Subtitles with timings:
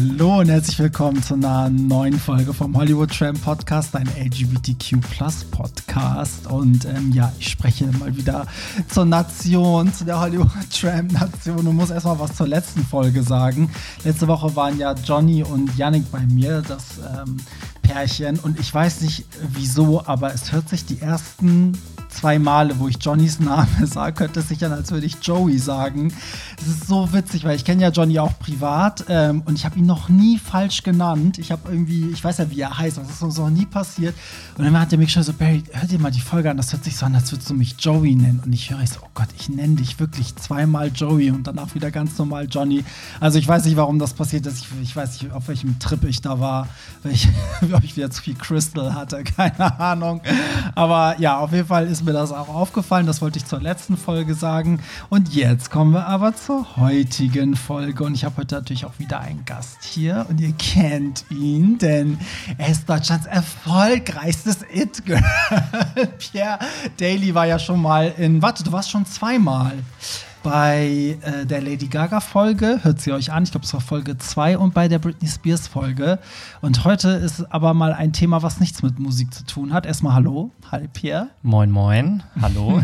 [0.00, 4.96] Hallo und herzlich willkommen zu einer neuen Folge vom Hollywood Tram Podcast, ein LGBTQ
[5.50, 6.46] Podcast.
[6.46, 8.46] Und ähm, ja, ich spreche mal wieder
[8.88, 13.70] zur Nation, zu der Hollywood Tram Nation und muss erstmal was zur letzten Folge sagen.
[14.02, 17.36] Letzte Woche waren ja Johnny und Yannick bei mir, das ähm,
[17.82, 18.38] Pärchen.
[18.38, 21.76] Und ich weiß nicht wieso, aber es hört sich die ersten
[22.10, 25.58] zwei Male, wo ich Johnnys Name sage, könnte es sich an, als würde ich Joey
[25.58, 26.12] sagen.
[26.56, 29.78] Das ist so witzig, weil ich kenne ja Johnny auch privat ähm, und ich habe
[29.78, 31.38] ihn noch nie falsch genannt.
[31.38, 34.14] Ich habe irgendwie, ich weiß ja, wie er heißt, das ist uns noch nie passiert.
[34.56, 36.72] Und dann hat er mich schon so, Barry, hör dir mal die Folge an, das
[36.72, 38.42] hört sich so an, als würdest du mich Joey nennen.
[38.44, 41.74] Und ich höre ich so, oh Gott, ich nenne dich wirklich zweimal Joey und danach
[41.74, 42.84] wieder ganz normal Johnny.
[43.20, 44.58] Also ich weiß nicht, warum das passiert ist.
[44.58, 46.68] Ich, ich weiß nicht, auf welchem Trip ich da war,
[47.72, 50.20] ob ich wieder zu viel Crystal hatte, keine Ahnung.
[50.74, 53.06] Aber ja, auf jeden Fall ist ist mir das auch aufgefallen.
[53.06, 54.80] Das wollte ich zur letzten Folge sagen.
[55.10, 58.04] Und jetzt kommen wir aber zur heutigen Folge.
[58.04, 60.24] Und ich habe heute natürlich auch wieder einen Gast hier.
[60.30, 62.18] Und ihr kennt ihn, denn
[62.56, 65.22] er ist Deutschlands erfolgreichstes It-Girl.
[66.18, 66.58] Pierre
[66.98, 68.40] Daly war ja schon mal in.
[68.40, 69.74] Warte, du warst schon zweimal
[70.42, 74.58] bei äh, der Lady Gaga-Folge, hört sie euch an, ich glaube, es war Folge 2
[74.58, 76.18] und bei der Britney Spears-Folge.
[76.60, 79.86] Und heute ist aber mal ein Thema, was nichts mit Musik zu tun hat.
[79.86, 81.28] Erstmal Hallo, hi Pierre.
[81.42, 82.82] Moin, moin, hallo.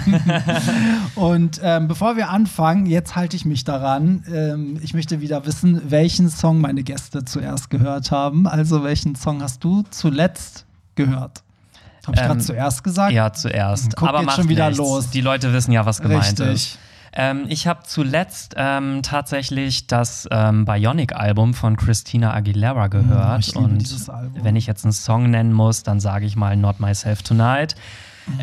[1.14, 4.24] und ähm, bevor wir anfangen, jetzt halte ich mich daran.
[4.32, 8.46] Ähm, ich möchte wieder wissen, welchen Song meine Gäste zuerst gehört haben.
[8.46, 11.42] Also, welchen Song hast du zuletzt gehört?
[12.06, 13.12] Habe ich ähm, gerade zuerst gesagt?
[13.12, 13.96] Ja, zuerst.
[13.96, 14.78] Guck Aber jetzt schon wieder nichts.
[14.78, 15.10] los.
[15.10, 16.48] Die Leute wissen ja, was gemeint Richtig.
[16.48, 16.78] ist.
[17.18, 23.52] Ähm, ich habe zuletzt ähm, tatsächlich das ähm, Bionic-Album von Christina Aguilera gehört.
[23.56, 27.22] Oh, und wenn ich jetzt einen Song nennen muss, dann sage ich mal Not Myself
[27.22, 27.74] Tonight.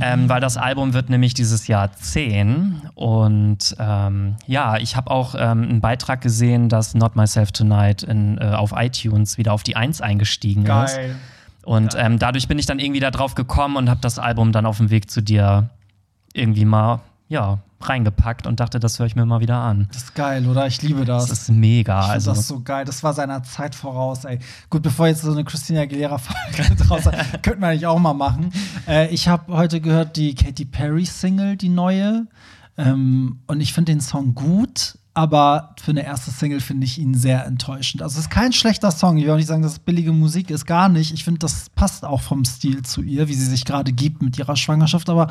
[0.01, 2.81] Ähm, weil das Album wird nämlich dieses Jahr 10.
[2.95, 8.37] Und ähm, ja, ich habe auch ähm, einen Beitrag gesehen, dass Not Myself Tonight in,
[8.37, 10.85] äh, auf iTunes wieder auf die 1 eingestiegen Geil.
[10.85, 10.99] ist.
[11.65, 14.65] Und ähm, dadurch bin ich dann irgendwie da drauf gekommen und habe das Album dann
[14.65, 15.69] auf dem Weg zu dir
[16.33, 19.87] irgendwie mal, ja, reingepackt und dachte, das höre ich mir mal wieder an.
[19.91, 20.67] Das ist geil, oder?
[20.67, 21.27] Ich liebe das.
[21.27, 22.01] Das ist mega.
[22.05, 22.31] Ich also.
[22.31, 22.85] das so geil.
[22.85, 24.39] Das war seiner Zeit voraus, ey.
[24.69, 27.03] Gut, bevor jetzt so eine Christina Aguilera-Folge draus
[27.41, 28.51] könnte man eigentlich auch mal machen.
[28.87, 32.27] Äh, ich habe heute gehört die Katy Perry-Single, die neue.
[32.77, 37.13] Ähm, und ich finde den Song gut, aber für eine erste Single finde ich ihn
[37.13, 38.01] sehr enttäuschend.
[38.01, 39.17] Also es ist kein schlechter Song.
[39.17, 41.13] Ich will auch nicht sagen, dass es billige Musik ist, gar nicht.
[41.13, 44.39] Ich finde, das passt auch vom Stil zu ihr, wie sie sich gerade gibt mit
[44.39, 45.09] ihrer Schwangerschaft.
[45.09, 45.27] Aber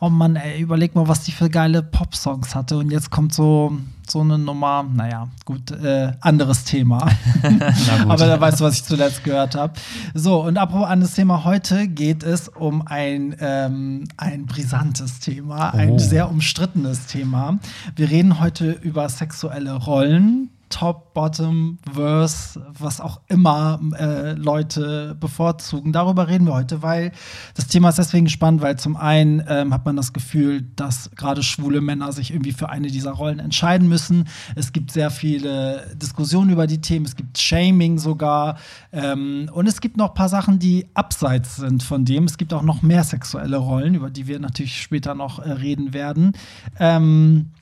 [0.00, 2.78] oh Mann, ey, überleg mal, was die für geile Pop-Songs hatte.
[2.78, 3.76] Und jetzt kommt so
[4.08, 7.08] so eine Nummer, naja, gut, äh, anderes Thema.
[8.08, 9.72] Aber da weißt du, was ich zuletzt gehört habe.
[10.12, 15.92] So, und apropos anderes Thema, heute geht es um ein, ähm, ein brisantes Thema, ein
[15.92, 15.98] Oh.
[15.98, 17.58] sehr umstrittenes Thema.
[17.96, 20.50] Wir reden heute über sexuelle Rollen.
[20.70, 25.92] Top, Bottom, Verse, was auch immer äh, Leute bevorzugen.
[25.92, 27.12] Darüber reden wir heute, weil
[27.54, 31.44] das Thema ist deswegen spannend, weil zum einen ähm, hat man das Gefühl, dass gerade
[31.44, 34.24] schwule Männer sich irgendwie für eine dieser Rollen entscheiden müssen.
[34.56, 38.58] Es gibt sehr viele Diskussionen über die Themen, es gibt Shaming sogar
[38.90, 42.24] ähm, und es gibt noch ein paar Sachen, die abseits sind von dem.
[42.24, 45.94] Es gibt auch noch mehr sexuelle Rollen, über die wir natürlich später noch äh, reden
[45.94, 46.32] werden.
[46.80, 47.52] Ähm,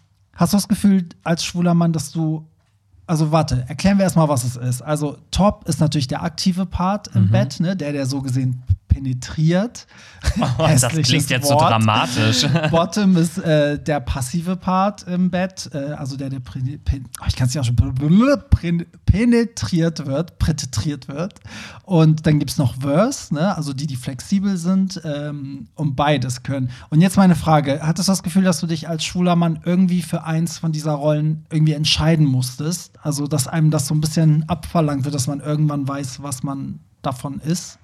[0.43, 2.47] hast du das Gefühl als schwuler Mann, dass du
[3.07, 4.81] also warte, erklären wir erstmal, was es ist.
[4.81, 9.87] Also Top ist natürlich der aktive Part im Bett, ne, der, der so gesehen penetriert.
[10.39, 11.71] Oh, das klingt jetzt so Wort.
[11.71, 12.47] dramatisch.
[12.71, 17.35] Bottom ist äh, der passive Part im Bett, äh, also der, der pen- oh, ich
[17.35, 17.77] kann es ja auch schon
[19.07, 21.41] penetriert wird, prätitriert wird.
[21.85, 23.57] Und dann gibt es noch Verse, ne?
[23.57, 26.71] also die, die flexibel sind ähm, und beides können.
[26.91, 30.03] Und jetzt meine Frage: Hattest du das Gefühl, dass du dich als schwuler Mann irgendwie
[30.03, 32.99] für eins von dieser Rollen irgendwie entscheiden musstest?
[33.03, 36.81] Also, dass einem das so ein bisschen abverlangt wird, dass man irgendwann weiß, was man
[37.03, 37.79] davon ist?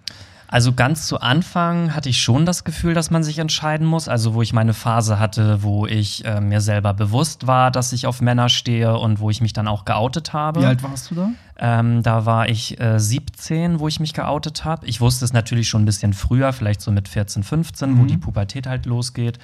[0.51, 4.09] Also ganz zu Anfang hatte ich schon das Gefühl, dass man sich entscheiden muss.
[4.09, 8.07] Also wo ich meine Phase hatte, wo ich äh, mir selber bewusst war, dass ich
[8.07, 10.61] auf Männer stehe und wo ich mich dann auch geoutet habe.
[10.63, 11.31] Wie alt warst du da?
[11.59, 14.87] Ähm, da war ich äh, 17, wo ich mich geoutet habe.
[14.87, 18.09] Ich wusste es natürlich schon ein bisschen früher, vielleicht so mit 14, 15, wo Mhm.
[18.09, 19.39] die Pubertät halt losgeht.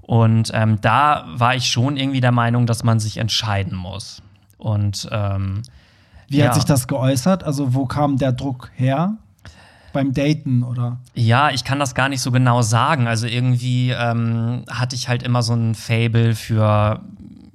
[0.00, 4.22] Und ähm, da war ich schon irgendwie der Meinung, dass man sich entscheiden muss.
[4.56, 5.62] Und ähm,
[6.28, 6.46] Wie Ja.
[6.46, 7.44] hat sich das geäußert?
[7.44, 9.16] Also, wo kam der Druck her?
[9.92, 10.98] Beim Daten oder?
[11.14, 13.06] Ja, ich kann das gar nicht so genau sagen.
[13.06, 17.00] Also irgendwie ähm, hatte ich halt immer so ein Fable für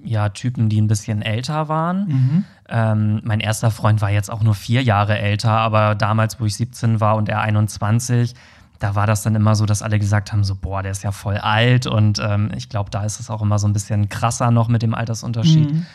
[0.03, 2.07] ja, Typen, die ein bisschen älter waren.
[2.07, 2.43] Mhm.
[2.67, 6.55] Ähm, mein erster Freund war jetzt auch nur vier Jahre älter, aber damals, wo ich
[6.55, 8.33] 17 war und er 21,
[8.79, 11.11] da war das dann immer so, dass alle gesagt haben: so, boah, der ist ja
[11.11, 11.87] voll alt.
[11.87, 14.81] Und ähm, ich glaube, da ist es auch immer so ein bisschen krasser noch mit
[14.81, 15.71] dem Altersunterschied.
[15.71, 15.85] Mhm.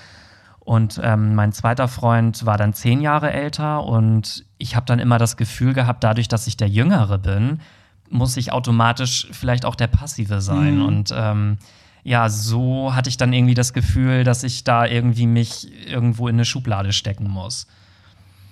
[0.61, 5.19] Und ähm, mein zweiter Freund war dann zehn Jahre älter und ich habe dann immer
[5.19, 7.61] das Gefühl gehabt, dadurch, dass ich der Jüngere bin,
[8.11, 10.77] muss ich automatisch vielleicht auch der Passive sein.
[10.77, 10.85] Mhm.
[10.85, 11.59] Und ähm,
[12.03, 16.37] ja, so hatte ich dann irgendwie das Gefühl, dass ich da irgendwie mich irgendwo in
[16.37, 17.67] eine Schublade stecken muss.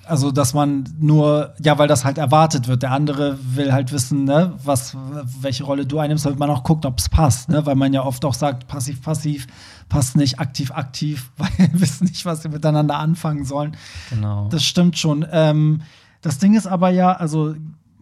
[0.09, 2.83] Also, dass man nur, ja, weil das halt erwartet wird.
[2.83, 4.97] Der andere will halt wissen, ne, was,
[5.41, 7.65] welche Rolle du einnimmst, damit man auch guckt, ob es passt, ne?
[7.67, 9.47] Weil man ja oft auch sagt, passiv, passiv,
[9.89, 13.77] passt nicht, aktiv, aktiv, weil wir wissen nicht, was sie miteinander anfangen sollen.
[14.11, 14.49] Genau.
[14.49, 15.27] Das stimmt schon.
[15.31, 15.83] Ähm,
[16.21, 17.55] das Ding ist aber ja, also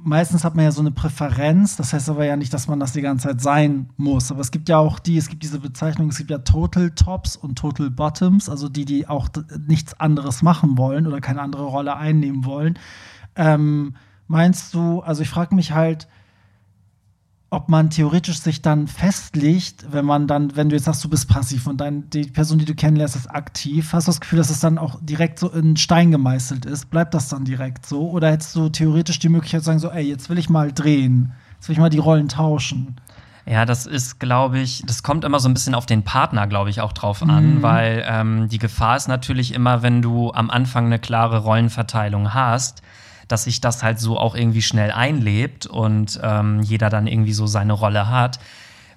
[0.06, 1.76] meistens hat man ja so eine Präferenz.
[1.76, 4.30] Das heißt aber ja nicht, dass man das die ganze Zeit sein muss.
[4.30, 7.36] Aber es gibt ja auch die, es gibt diese Bezeichnung, es gibt ja Total Tops
[7.36, 9.28] und Total Bottoms, also die, die auch
[9.66, 12.78] nichts anderes machen wollen oder keine andere Rolle einnehmen wollen.
[13.34, 13.94] Ähm,
[14.28, 16.06] meinst du, also ich frage mich halt,
[17.48, 21.28] ob man theoretisch sich dann festlegt, wenn man dann, wenn du jetzt sagst, du bist
[21.28, 24.50] passiv und dann die Person, die du kennenlernst, ist aktiv, hast du das Gefühl, dass
[24.50, 26.90] es dann auch direkt so in Stein gemeißelt ist?
[26.90, 28.10] Bleibt das dann direkt so?
[28.10, 31.32] Oder hättest du theoretisch die Möglichkeit zu sagen, so, ey, jetzt will ich mal drehen,
[31.54, 32.96] jetzt will ich mal die Rollen tauschen?
[33.48, 36.68] Ja, das ist, glaube ich, das kommt immer so ein bisschen auf den Partner, glaube
[36.70, 37.62] ich, auch drauf an, Mhm.
[37.62, 42.82] weil ähm, die Gefahr ist natürlich immer, wenn du am Anfang eine klare Rollenverteilung hast,
[43.28, 47.46] dass sich das halt so auch irgendwie schnell einlebt und ähm, jeder dann irgendwie so
[47.46, 48.38] seine Rolle hat.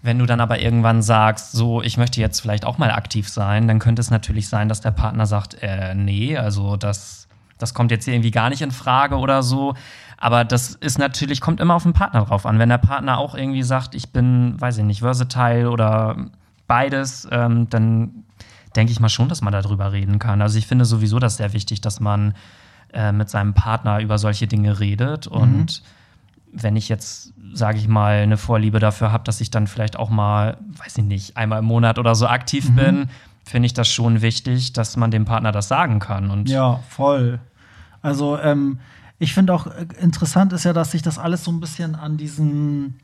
[0.02, 3.68] Wenn du dann aber irgendwann sagst, so, ich möchte jetzt vielleicht auch mal aktiv sein,
[3.68, 7.28] dann könnte es natürlich sein, dass der Partner sagt, äh, nee, also das,
[7.58, 9.74] das kommt jetzt hier irgendwie gar nicht in Frage oder so.
[10.18, 12.60] Aber das ist natürlich, kommt immer auf den Partner drauf an.
[12.60, 16.16] Wenn der Partner auch irgendwie sagt, ich bin, weiß ich nicht, versatile oder
[16.68, 18.24] beides, ähm, dann
[18.76, 20.42] denke ich mal schon, dass man darüber reden kann.
[20.42, 22.36] Also ich finde sowieso das sehr wichtig, dass man
[22.94, 25.28] äh, mit seinem Partner über solche Dinge redet.
[25.28, 25.84] Und
[26.52, 30.10] wenn ich jetzt, sage ich mal, eine Vorliebe dafür habe, dass ich dann vielleicht auch
[30.10, 33.10] mal, weiß ich nicht, einmal im Monat oder so aktiv bin,
[33.44, 36.32] finde ich das schon wichtig, dass man dem Partner das sagen kann.
[36.32, 37.40] Und Ja, voll.
[38.02, 38.80] Also, ähm,
[39.18, 42.18] ich finde auch äh, interessant ist ja, dass sich das alles so ein bisschen an
[42.18, 43.00] diesen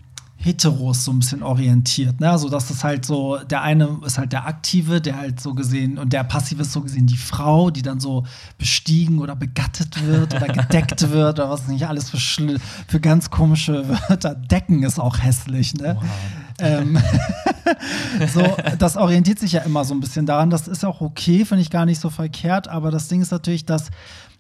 [0.46, 2.22] Heteros so ein bisschen orientiert.
[2.22, 2.30] Ne?
[2.30, 5.98] Also, dass es halt so, der eine ist halt der Aktive, der halt so gesehen,
[5.98, 8.26] und der Passive ist so gesehen die Frau, die dann so
[8.60, 12.20] bestiegen oder begattet wird oder gedeckt wird oder was nicht alles für,
[12.88, 14.36] für ganz komische Wörter.
[14.36, 15.98] Decken ist auch hässlich, ne?
[16.60, 17.00] Ähm,
[18.34, 20.52] so, das orientiert sich ja immer so ein bisschen daran.
[20.52, 22.68] Das ist auch okay, finde ich gar nicht so verkehrt.
[22.68, 23.90] Aber das Ding ist natürlich, dass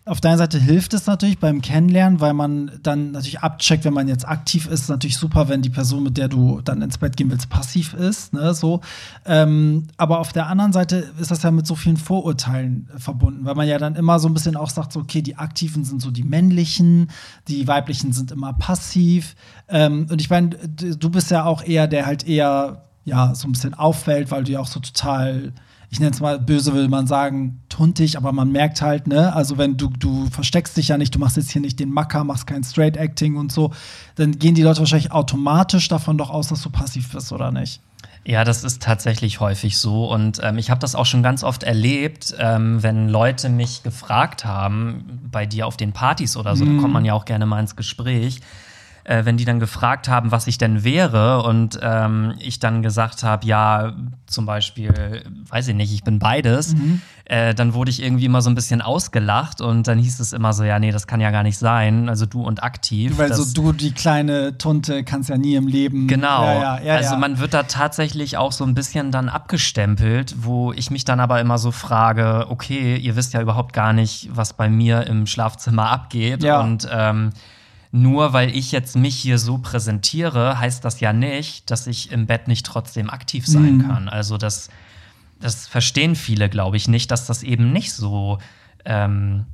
[0.07, 3.93] auf der einen Seite hilft es natürlich beim Kennenlernen, weil man dann natürlich abcheckt, wenn
[3.93, 6.99] man jetzt aktiv ist, ist natürlich super, wenn die Person, mit der du dann ins
[6.99, 8.31] Bett gehen willst, passiv ist.
[8.31, 8.81] Ne, so.
[9.25, 13.55] Ähm, aber auf der anderen Seite ist das ja mit so vielen Vorurteilen verbunden, weil
[13.55, 16.11] man ja dann immer so ein bisschen auch sagt, so, okay, die Aktiven sind so
[16.11, 17.09] die männlichen,
[17.47, 19.35] die weiblichen sind immer passiv.
[19.67, 23.51] Ähm, und ich meine, du bist ja auch eher, der halt eher ja, so ein
[23.51, 25.53] bisschen auffällt, weil du ja auch so total,
[25.89, 29.57] ich nenne es mal böse, will man sagen, tuntig, aber man merkt halt, ne, also
[29.57, 32.47] wenn du, du versteckst dich ja nicht, du machst jetzt hier nicht den Macker, machst
[32.47, 33.71] kein Straight Acting und so,
[34.15, 37.81] dann gehen die Leute wahrscheinlich automatisch davon doch aus, dass du passiv bist, oder nicht?
[38.27, 40.11] Ja, das ist tatsächlich häufig so.
[40.11, 44.45] Und ähm, ich habe das auch schon ganz oft erlebt, ähm, wenn Leute mich gefragt
[44.45, 47.59] haben, bei dir auf den Partys oder so, da kommt man ja auch gerne mal
[47.59, 48.41] ins Gespräch,
[49.05, 53.23] äh, wenn die dann gefragt haben, was ich denn wäre und ähm, ich dann gesagt
[53.23, 53.93] habe, ja,
[54.25, 56.75] zum Beispiel, weiß ich nicht, ich bin beides,
[57.25, 60.53] äh, dann wurde ich irgendwie immer so ein bisschen ausgelacht und dann hieß es immer
[60.53, 63.17] so, ja, nee, das kann ja gar nicht sein, also du und aktiv.
[63.17, 66.07] Weil so du, die kleine Tunte, kannst ja nie im Leben.
[66.07, 66.43] Genau.
[66.43, 70.73] Ja, ja, ja, also man wird da tatsächlich auch so ein bisschen dann abgestempelt, wo
[70.73, 74.53] ich mich dann aber immer so frage, okay, ihr wisst ja überhaupt gar nicht, was
[74.53, 76.43] bei mir im Schlafzimmer abgeht.
[76.43, 77.31] Und ähm,
[77.95, 82.25] nur weil ich jetzt mich hier so präsentiere, heißt das ja nicht, dass ich im
[82.27, 83.81] Bett nicht trotzdem aktiv sein Mhm.
[83.87, 84.09] kann.
[84.09, 84.69] Also das,
[85.39, 88.37] das verstehen viele, glaube ich, nicht, dass das eben nicht so
[88.85, 89.45] ähm,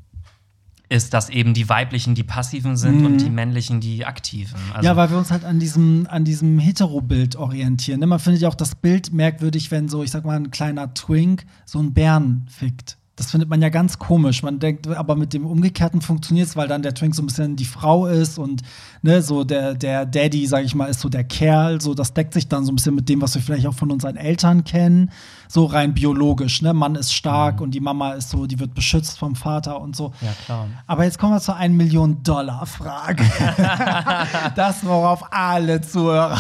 [0.90, 4.60] ist, dass eben die weiblichen die passiven sind und die männlichen die aktiven.
[4.74, 4.86] Also, Mhm.
[4.86, 8.02] ja, weil wir uns halt an diesem, an diesem Hetero-Bild orientieren.
[8.02, 11.46] Man findet ja auch das Bild merkwürdig, wenn so, ich sag mal, ein kleiner Twink
[11.66, 12.98] so einen Bären fickt.
[13.16, 14.42] Das findet man ja ganz komisch.
[14.42, 17.56] Man denkt, aber mit dem Umgekehrten funktioniert es, weil dann der Twink so ein bisschen
[17.56, 18.62] die Frau ist und
[19.02, 21.82] ne, so der, der Daddy, sag ich mal, ist so der Kerl.
[21.82, 23.92] So, das deckt sich dann so ein bisschen mit dem, was wir vielleicht auch von
[23.92, 25.12] unseren Eltern kennen.
[25.48, 26.62] So rein biologisch.
[26.62, 26.74] Ne?
[26.74, 27.64] Mann ist stark mhm.
[27.64, 30.14] und die Mama ist so, die wird beschützt vom Vater und so.
[30.22, 30.68] Ja, klar.
[30.88, 33.24] Aber jetzt kommen wir zur 1 Million Dollar Frage.
[34.56, 36.40] das, worauf alle Zuhörer.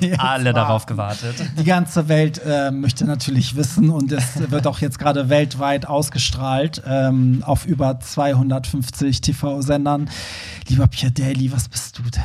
[0.00, 1.36] Ja, alle darauf gewartet.
[1.58, 6.82] Die ganze Welt äh, möchte natürlich wissen und es wird auch jetzt gerade weltweit ausgestrahlt
[6.86, 10.10] ähm, auf über 250 TV-Sendern.
[10.68, 12.22] Lieber Pierre Daly, was bist du denn?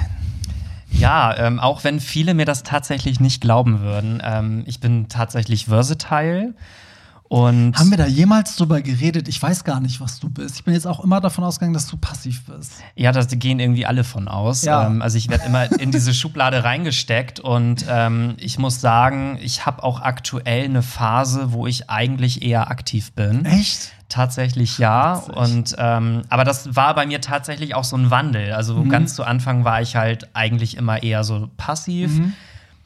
[0.91, 4.21] Ja, ähm, auch wenn viele mir das tatsächlich nicht glauben würden.
[4.23, 6.53] Ähm, ich bin tatsächlich versatile.
[7.33, 9.27] Und Haben wir da jemals drüber geredet?
[9.27, 10.57] Ich weiß gar nicht, was du bist.
[10.57, 12.73] Ich bin jetzt auch immer davon ausgegangen, dass du passiv bist.
[12.95, 14.61] Ja, da gehen irgendwie alle von aus.
[14.61, 14.85] Ja.
[14.85, 19.65] Ähm, also ich werde immer in diese Schublade reingesteckt und ähm, ich muss sagen, ich
[19.65, 23.45] habe auch aktuell eine Phase, wo ich eigentlich eher aktiv bin.
[23.45, 23.93] Echt?
[24.13, 25.15] Tatsächlich ja.
[25.15, 28.53] Und ähm, aber das war bei mir tatsächlich auch so ein Wandel.
[28.53, 28.89] Also mhm.
[28.89, 32.11] ganz zu Anfang war ich halt eigentlich immer eher so passiv.
[32.11, 32.33] Mhm.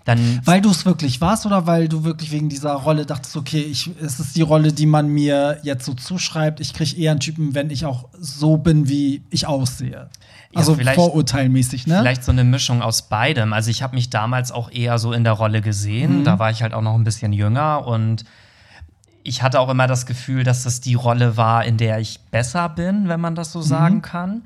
[0.05, 3.59] Dann weil du es wirklich warst oder weil du wirklich wegen dieser Rolle dachtest, okay,
[3.59, 6.61] ich, es ist die Rolle, die man mir jetzt so zuschreibt.
[6.61, 10.09] Ich kriege eher einen Typen, wenn ich auch so bin, wie ich aussehe.
[10.55, 11.97] Also ja, vorurteilmäßig, ne?
[11.99, 13.51] Vielleicht so eine Mischung aus beidem.
[13.51, 16.19] Also ich habe mich damals auch eher so in der Rolle gesehen.
[16.19, 16.23] Mhm.
[16.23, 18.23] Da war ich halt auch noch ein bisschen jünger und
[19.27, 22.69] ich hatte auch immer das Gefühl, dass das die Rolle war, in der ich besser
[22.69, 23.63] bin, wenn man das so mhm.
[23.63, 24.43] sagen kann.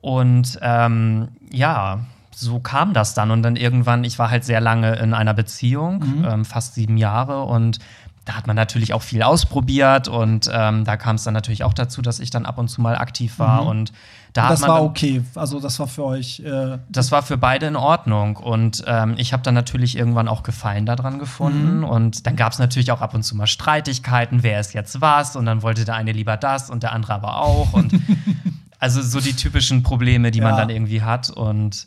[0.00, 2.00] Und ähm, ja,
[2.30, 3.32] so kam das dann.
[3.32, 6.24] Und dann irgendwann, ich war halt sehr lange in einer Beziehung, mhm.
[6.24, 7.42] ähm, fast sieben Jahre.
[7.42, 7.80] Und
[8.24, 10.08] da hat man natürlich auch viel ausprobiert.
[10.08, 12.80] Und ähm, da kam es dann natürlich auch dazu, dass ich dann ab und zu
[12.80, 13.62] mal aktiv war.
[13.62, 13.68] Mhm.
[13.68, 13.92] Und
[14.32, 15.22] da das war okay.
[15.34, 16.40] Also, das war für euch.
[16.40, 18.36] Äh das war für beide in Ordnung.
[18.36, 21.78] Und ähm, ich habe dann natürlich irgendwann auch Gefallen daran gefunden.
[21.78, 21.84] Mhm.
[21.84, 25.34] Und dann gab es natürlich auch ab und zu mal Streitigkeiten, wer ist jetzt was.
[25.34, 27.72] Und dann wollte der eine lieber das und der andere aber auch.
[27.72, 27.92] Und
[28.78, 30.44] also so die typischen Probleme, die ja.
[30.48, 31.28] man dann irgendwie hat.
[31.28, 31.86] Und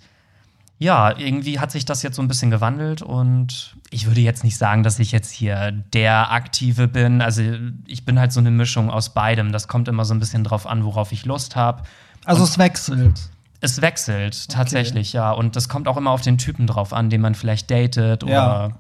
[0.78, 4.58] ja, irgendwie hat sich das jetzt so ein bisschen gewandelt und ich würde jetzt nicht
[4.58, 7.22] sagen, dass ich jetzt hier der Aktive bin.
[7.22, 7.44] Also
[7.88, 9.54] ich bin halt so eine Mischung aus beidem.
[9.54, 11.84] Das kommt immer so ein bisschen drauf an, worauf ich Lust habe.
[12.26, 13.30] Also und es wechselt.
[13.62, 15.18] Es wechselt tatsächlich, okay.
[15.18, 15.32] ja.
[15.32, 18.34] Und das kommt auch immer auf den Typen drauf an, den man vielleicht datet oder
[18.34, 18.72] ja.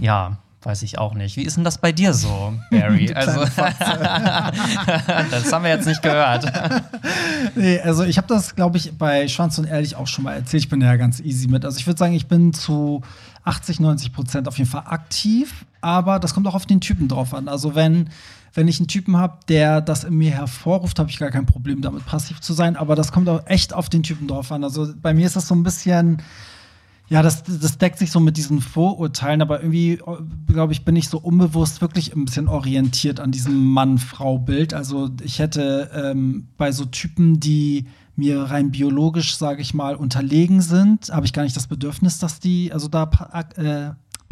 [0.00, 0.38] ja.
[0.62, 1.38] Weiß ich auch nicht.
[1.38, 3.10] Wie ist denn das bei dir so, Barry?
[3.14, 3.40] also,
[5.30, 6.52] das haben wir jetzt nicht gehört.
[7.54, 10.64] nee, also ich habe das, glaube ich, bei Schwanz und Ehrlich auch schon mal erzählt.
[10.64, 11.64] Ich bin ja ganz easy mit.
[11.64, 13.00] Also ich würde sagen, ich bin zu
[13.44, 17.32] 80, 90 Prozent auf jeden Fall aktiv, aber das kommt auch auf den Typen drauf
[17.32, 17.48] an.
[17.48, 18.10] Also wenn,
[18.52, 21.80] wenn ich einen Typen habe, der das in mir hervorruft, habe ich gar kein Problem
[21.80, 22.76] damit, passiv zu sein.
[22.76, 24.62] Aber das kommt auch echt auf den Typen drauf an.
[24.62, 26.20] Also bei mir ist das so ein bisschen
[27.10, 30.00] ja, das, das deckt sich so mit diesen Vorurteilen, aber irgendwie,
[30.46, 34.74] glaube ich, bin ich so unbewusst wirklich ein bisschen orientiert an diesem Mann-Frau-Bild.
[34.74, 40.60] Also ich hätte ähm, bei so Typen, die mir rein biologisch, sage ich mal, unterlegen
[40.60, 43.10] sind, habe ich gar nicht das Bedürfnis, dass die, also da
[43.56, 43.90] äh,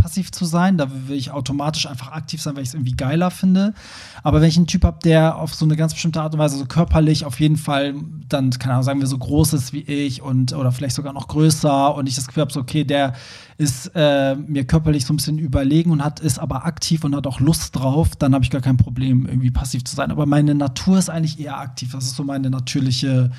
[0.09, 0.79] passiv zu sein.
[0.79, 3.75] Da will ich automatisch einfach aktiv sein, weil ich es irgendwie geiler finde.
[4.23, 6.57] Aber wenn ich einen Typ habe, der auf so eine ganz bestimmte Art und Weise
[6.57, 7.95] so körperlich auf jeden Fall
[8.27, 11.29] dann, keine Ahnung, sagen wir so groß ist wie ich und oder vielleicht sogar noch
[11.29, 13.12] größer und ich das Gefühl habe, so, okay, der
[13.59, 17.27] ist äh, mir körperlich so ein bisschen überlegen und hat ist aber aktiv und hat
[17.27, 20.11] auch Lust drauf, dann habe ich gar kein Problem, irgendwie passiv zu sein.
[20.11, 21.93] Aber meine Natur ist eigentlich eher aktiv.
[21.93, 23.31] Das ist so meine natürliche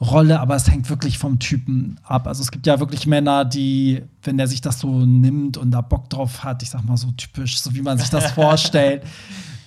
[0.00, 2.26] Rolle, aber es hängt wirklich vom Typen ab.
[2.26, 5.80] Also es gibt ja wirklich Männer, die, wenn der sich das so nimmt und da
[5.80, 9.04] Bock drauf hat, ich sag mal so typisch, so wie man sich das vorstellt,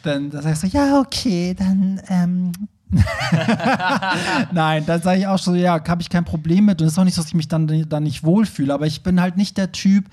[0.03, 2.51] dann, dann sagst du, ja, okay, dann ähm,
[4.51, 6.81] Nein, dann sage ich auch so, ja, habe ich kein Problem mit.
[6.81, 8.73] Und es ist auch nicht so, dass ich mich dann, dann nicht wohlfühle.
[8.73, 10.05] Aber ich bin halt nicht der Typ,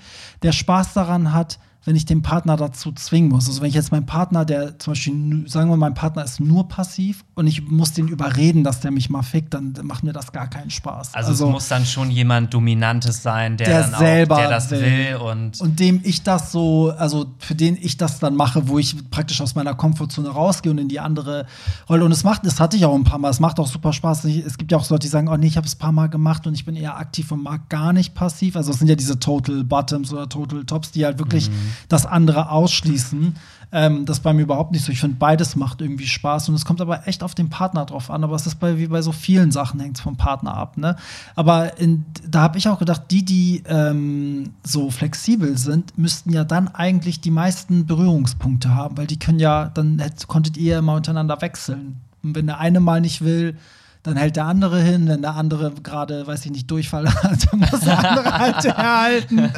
[0.43, 3.47] der Spaß daran hat, wenn ich den Partner dazu zwingen muss.
[3.47, 6.67] Also wenn ich jetzt meinen Partner, der zum Beispiel, sagen wir, mein Partner ist nur
[6.67, 10.31] passiv und ich muss den überreden, dass der mich mal fickt, dann macht mir das
[10.31, 11.13] gar keinen Spaß.
[11.13, 14.49] Also, also es muss dann schon jemand Dominantes sein, der, der dann selber auch, der
[14.49, 14.81] das will.
[14.81, 15.15] will.
[15.17, 19.09] und und dem ich das so, also für den ich das dann mache, wo ich
[19.09, 21.45] praktisch aus meiner Komfortzone rausgehe und in die andere
[21.89, 22.05] Rolle.
[22.05, 23.29] Und es macht, das hatte ich auch ein paar Mal.
[23.29, 24.25] Es macht auch super Spaß.
[24.25, 25.91] Es gibt ja auch so Leute, die sagen, oh nee, ich habe es ein paar
[25.91, 28.55] Mal gemacht und ich bin eher aktiv und mag gar nicht passiv.
[28.55, 32.05] Also es sind ja diese Total Bottoms oder Total Tops, die halt wirklich mhm das
[32.05, 33.35] andere ausschließen.
[33.71, 34.91] Ähm, das bei mir überhaupt nicht so.
[34.91, 38.09] Ich finde, beides macht irgendwie Spaß und es kommt aber echt auf den Partner drauf
[38.09, 38.23] an.
[38.23, 40.77] Aber es ist bei, wie bei so vielen Sachen, hängt es vom Partner ab.
[40.77, 40.95] Ne?
[41.35, 46.45] Aber in, da habe ich auch gedacht, die, die ähm, so flexibel sind, müssten ja
[46.45, 50.95] dann eigentlich die meisten Berührungspunkte haben, weil die können ja, dann hätt, konntet ihr immer
[50.95, 51.97] untereinander wechseln.
[52.23, 53.57] Und wenn der eine mal nicht will,
[54.07, 57.59] dann hält der andere hin, wenn der andere gerade, weiß ich nicht, Durchfall hat, dann
[57.59, 59.51] muss der andere halt herhalten.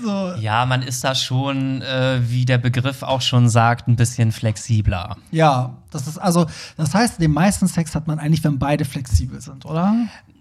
[0.02, 0.34] so.
[0.40, 5.16] Ja, man ist da schon, äh, wie der Begriff auch schon sagt, ein bisschen flexibler.
[5.32, 9.40] Ja, das ist also, das heißt, den meisten Sex hat man eigentlich, wenn beide flexibel
[9.40, 9.96] sind, oder?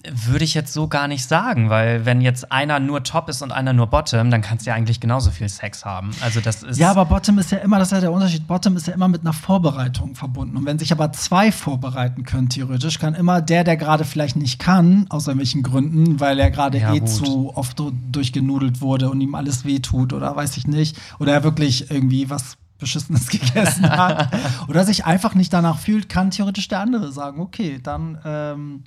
[0.07, 3.51] Würde ich jetzt so gar nicht sagen, weil wenn jetzt einer nur Top ist und
[3.51, 6.11] einer nur Bottom, dann kannst du ja eigentlich genauso viel Sex haben.
[6.21, 8.47] Also das ist ja, aber Bottom ist ja immer, das ist ja der Unterschied.
[8.47, 10.55] Bottom ist ja immer mit einer Vorbereitung verbunden.
[10.55, 14.57] Und wenn sich aber zwei vorbereiten können, theoretisch, kann immer der, der gerade vielleicht nicht
[14.57, 17.09] kann, aus irgendwelchen Gründen, weil er gerade ja, eh gut.
[17.09, 21.91] zu oft durchgenudelt wurde und ihm alles wehtut oder weiß ich nicht, oder er wirklich
[21.91, 24.33] irgendwie was Beschissenes gegessen hat
[24.67, 28.83] oder sich einfach nicht danach fühlt, kann theoretisch der andere sagen, okay, dann ähm,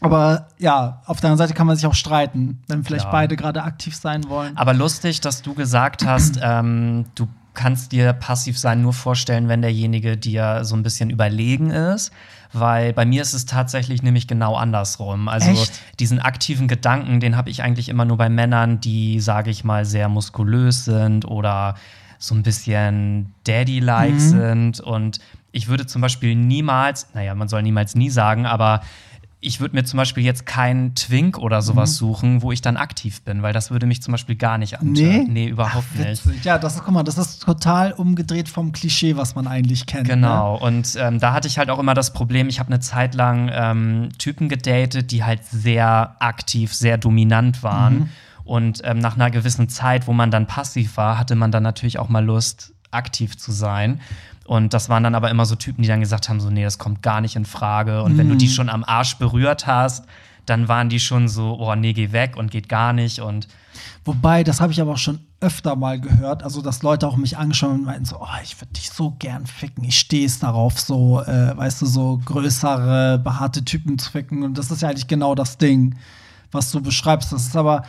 [0.00, 3.10] aber ja, auf der anderen Seite kann man sich auch streiten, wenn vielleicht ja.
[3.10, 4.56] beide gerade aktiv sein wollen.
[4.56, 9.62] Aber lustig, dass du gesagt hast, ähm, du kannst dir passiv sein nur vorstellen, wenn
[9.62, 12.12] derjenige dir so ein bisschen überlegen ist.
[12.52, 15.28] Weil bei mir ist es tatsächlich nämlich genau andersrum.
[15.28, 15.80] Also Echt?
[15.98, 19.84] diesen aktiven Gedanken, den habe ich eigentlich immer nur bei Männern, die, sage ich mal,
[19.84, 21.74] sehr muskulös sind oder
[22.18, 24.18] so ein bisschen Daddy-like mhm.
[24.20, 24.80] sind.
[24.80, 25.18] Und
[25.52, 28.82] ich würde zum Beispiel niemals, naja, man soll niemals nie sagen, aber
[29.40, 31.94] ich würde mir zum Beispiel jetzt keinen Twink oder sowas mhm.
[31.94, 35.24] suchen, wo ich dann aktiv bin, weil das würde mich zum Beispiel gar nicht antören.
[35.24, 36.44] Nee, nee überhaupt Ach, nicht.
[36.44, 40.08] Ja, das ist, guck mal, das ist total umgedreht vom Klischee, was man eigentlich kennt.
[40.08, 40.60] Genau, ne?
[40.60, 43.50] und ähm, da hatte ich halt auch immer das Problem, ich habe eine Zeit lang
[43.52, 47.94] ähm, Typen gedatet, die halt sehr aktiv, sehr dominant waren.
[47.94, 48.08] Mhm.
[48.44, 51.98] Und ähm, nach einer gewissen Zeit, wo man dann passiv war, hatte man dann natürlich
[51.98, 54.00] auch mal Lust, aktiv zu sein.
[54.46, 56.78] Und das waren dann aber immer so Typen, die dann gesagt haben: so, nee, das
[56.78, 58.02] kommt gar nicht in Frage.
[58.02, 58.18] Und mhm.
[58.18, 58.50] wenn du die mhm.
[58.50, 60.06] schon am Arsch berührt hast,
[60.46, 63.20] dann waren die schon so, oh, nee, geh weg und geht gar nicht.
[63.20, 63.48] Und
[64.04, 67.36] Wobei, das habe ich aber auch schon öfter mal gehört, also dass Leute auch mich
[67.36, 70.80] angeschaut und meinten so, oh, ich würde dich so gern ficken, ich stehe es darauf,
[70.80, 74.44] so, äh, weißt du, so größere, behaarte Typen zu ficken.
[74.44, 75.96] Und das ist ja eigentlich genau das Ding,
[76.52, 77.32] was du beschreibst.
[77.32, 77.82] Das ist aber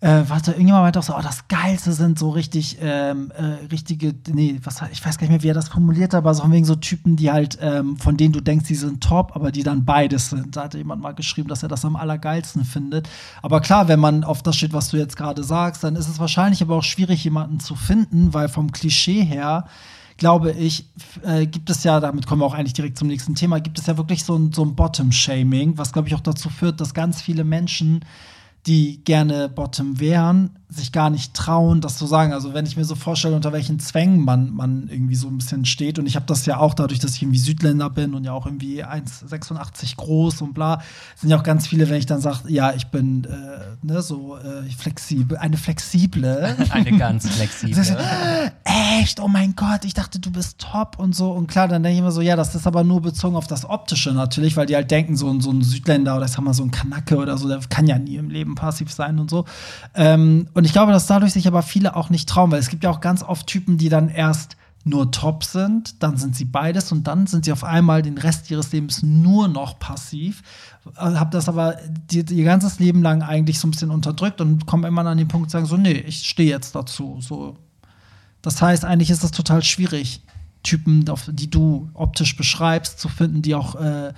[0.00, 4.14] äh, warte, irgendjemand meinte auch so, oh, das Geilste sind so richtig, ähm, äh, richtige,
[4.28, 6.52] nee, was, ich weiß gar nicht mehr, wie er das formuliert hat, aber so von
[6.52, 9.64] wegen so Typen, die halt, ähm, von denen du denkst, die sind top, aber die
[9.64, 10.56] dann beides sind.
[10.56, 13.08] Da hatte jemand mal geschrieben, dass er das am allergeilsten findet.
[13.42, 16.20] Aber klar, wenn man auf das steht, was du jetzt gerade sagst, dann ist es
[16.20, 19.66] wahrscheinlich aber auch schwierig, jemanden zu finden, weil vom Klischee her,
[20.16, 20.88] glaube ich,
[21.24, 23.86] äh, gibt es ja, damit kommen wir auch eigentlich direkt zum nächsten Thema, gibt es
[23.86, 27.20] ja wirklich so ein, so ein Bottom-Shaming, was, glaube ich, auch dazu führt, dass ganz
[27.20, 28.04] viele Menschen
[28.66, 32.34] die gerne Bottom wären, sich gar nicht trauen, das zu sagen.
[32.34, 35.64] Also wenn ich mir so vorstelle, unter welchen Zwängen man, man irgendwie so ein bisschen
[35.64, 35.98] steht.
[35.98, 38.44] Und ich habe das ja auch dadurch, dass ich irgendwie Südländer bin und ja auch
[38.44, 40.82] irgendwie 1,86 groß und bla,
[41.16, 44.36] sind ja auch ganz viele, wenn ich dann sage, ja, ich bin äh, ne, so
[44.36, 46.54] äh, flexibel, eine flexible.
[46.70, 47.82] eine ganz flexible.
[48.98, 49.20] Echt?
[49.20, 51.30] Oh mein Gott, ich dachte, du bist top und so.
[51.30, 53.64] Und klar, dann denke ich immer so, ja, das ist aber nur bezogen auf das
[53.64, 56.62] Optische natürlich, weil die halt denken, so, so ein Südländer oder ich sag mal so
[56.62, 59.46] ein Kanacke oder so, der kann ja nie im Leben passiv sein und so.
[59.94, 62.82] Ähm, und ich glaube, dass dadurch sich aber viele auch nicht trauen, weil es gibt
[62.82, 66.90] ja auch ganz oft Typen, die dann erst nur top sind, dann sind sie beides
[66.90, 70.42] und dann sind sie auf einmal den Rest ihres Lebens nur noch passiv.
[70.96, 71.76] Äh, hab das aber
[72.10, 75.28] die, ihr ganzes Leben lang eigentlich so ein bisschen unterdrückt und kommen immer an den
[75.28, 77.18] Punkt sagen, so, nee, ich stehe jetzt dazu.
[77.20, 77.56] So.
[78.42, 80.22] Das heißt, eigentlich ist es total schwierig,
[80.64, 84.12] Typen, die du optisch beschreibst, zu finden, die auch äh,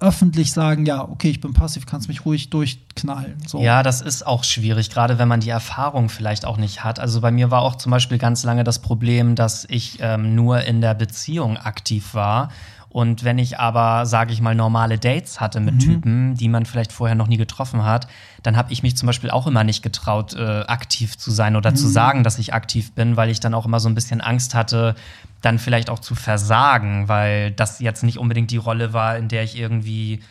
[0.00, 3.36] öffentlich sagen, ja, okay, ich bin passiv, kannst mich ruhig durchknallen.
[3.46, 3.60] So.
[3.60, 6.98] Ja, das ist auch schwierig, gerade wenn man die Erfahrung vielleicht auch nicht hat.
[6.98, 10.62] Also bei mir war auch zum Beispiel ganz lange das Problem, dass ich ähm, nur
[10.62, 12.48] in der Beziehung aktiv war.
[12.88, 15.80] Und wenn ich aber, sage ich mal, normale Dates hatte mit mhm.
[15.80, 18.08] Typen, die man vielleicht vorher noch nie getroffen hat,
[18.42, 21.72] dann habe ich mich zum Beispiel auch immer nicht getraut, äh, aktiv zu sein oder
[21.72, 21.76] mhm.
[21.76, 24.54] zu sagen, dass ich aktiv bin, weil ich dann auch immer so ein bisschen Angst
[24.54, 24.94] hatte,
[25.42, 29.44] dann vielleicht auch zu versagen, weil das jetzt nicht unbedingt die Rolle war, in der
[29.44, 30.22] ich irgendwie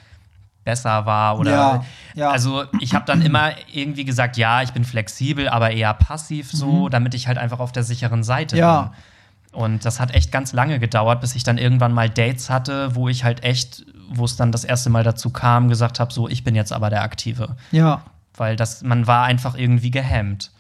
[0.65, 2.32] besser war oder ja, ja.
[2.32, 6.86] also ich habe dann immer irgendwie gesagt, ja, ich bin flexibel, aber eher passiv so,
[6.86, 6.89] mhm.
[6.89, 8.82] damit ich halt einfach auf der sicheren Seite ja.
[8.82, 8.91] bin.
[9.56, 13.08] Und das hat echt ganz lange gedauert, bis ich dann irgendwann mal Dates hatte, wo
[13.08, 16.44] ich halt echt, wo es dann das erste Mal dazu kam, gesagt habe, so, ich
[16.44, 17.56] bin jetzt aber der Aktive.
[17.72, 18.02] Ja.
[18.36, 20.52] Weil das, man war einfach irgendwie gehemmt.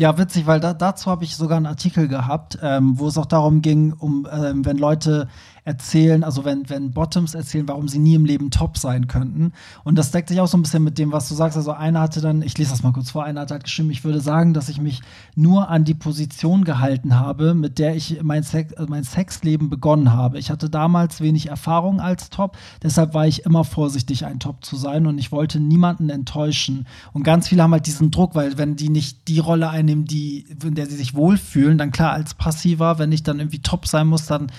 [0.00, 3.26] Ja, witzig, weil da, dazu habe ich sogar einen Artikel gehabt, ähm, wo es auch
[3.26, 5.28] darum ging, um ähm, wenn Leute
[5.64, 9.52] erzählen, also wenn, wenn Bottoms erzählen, warum sie nie im Leben top sein könnten.
[9.84, 11.56] Und das deckt sich auch so ein bisschen mit dem, was du sagst.
[11.56, 14.02] Also einer hatte dann, ich lese das mal kurz vor, einer hat halt geschrieben, ich
[14.02, 15.02] würde sagen, dass ich mich
[15.36, 20.12] nur an die Position gehalten habe, mit der ich mein, Sex, äh, mein Sexleben begonnen
[20.12, 20.38] habe.
[20.38, 24.74] Ich hatte damals wenig Erfahrung als Top, deshalb war ich immer vorsichtig, ein Top zu
[24.74, 26.88] sein und ich wollte niemanden enttäuschen.
[27.12, 30.44] Und ganz viele haben halt diesen Druck, weil wenn die nicht die Rolle einnehmen, die,
[30.64, 34.08] in der sie sich wohlfühlen, dann klar als Passiver, wenn ich dann irgendwie top sein
[34.08, 34.50] muss, dann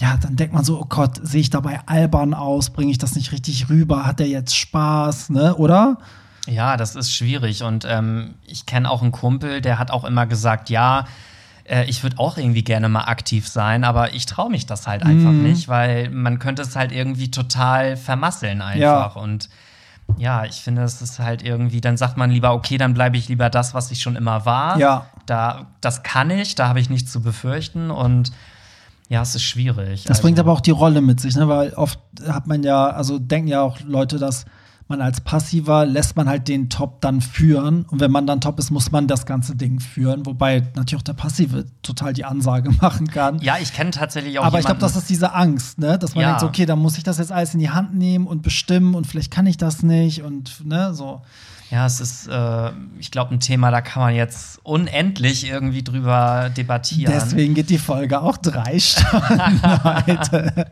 [0.00, 3.14] ja, dann denkt man so, oh Gott, sehe ich dabei albern aus, bringe ich das
[3.14, 5.98] nicht richtig rüber, hat der jetzt Spaß, ne, oder?
[6.48, 10.26] Ja, das ist schwierig und ähm, ich kenne auch einen Kumpel, der hat auch immer
[10.26, 11.04] gesagt, ja,
[11.64, 15.04] äh, ich würde auch irgendwie gerne mal aktiv sein, aber ich traue mich das halt
[15.04, 15.42] einfach Mhm.
[15.44, 19.22] nicht, weil man könnte es halt irgendwie total vermasseln einfach Ja.
[19.22, 19.48] und
[20.18, 23.28] ja, ich finde, es ist halt irgendwie, dann sagt man lieber, okay, dann bleibe ich
[23.28, 24.78] lieber das, was ich schon immer war.
[24.78, 25.06] Ja.
[25.26, 28.32] Da, das kann ich, da habe ich nichts zu befürchten und
[29.12, 30.04] ja, es ist schwierig.
[30.04, 31.46] Das Also- bringt aber auch die Rolle mit sich, ne?
[31.48, 34.44] weil oft hat man ja, also denken ja auch Leute, dass
[34.88, 38.58] man als Passiver lässt man halt den Top dann führen und wenn man dann Top
[38.58, 42.70] ist, muss man das ganze Ding führen, wobei natürlich auch der Passive total die Ansage
[42.80, 43.38] machen kann.
[43.40, 45.98] Ja, ich kenne tatsächlich auch Aber ich glaube, jemanden- das ist diese Angst, ne?
[45.98, 46.28] dass man Ja.
[46.30, 49.06] denkt, okay, dann muss ich das jetzt alles in die Hand nehmen und bestimmen und
[49.06, 51.22] vielleicht kann ich das nicht und ne, so.
[51.72, 56.50] Ja, es ist, äh, ich glaube, ein Thema, da kann man jetzt unendlich irgendwie drüber
[56.54, 57.10] debattieren.
[57.10, 60.66] Deswegen geht die Folge auch drei Stunden heute.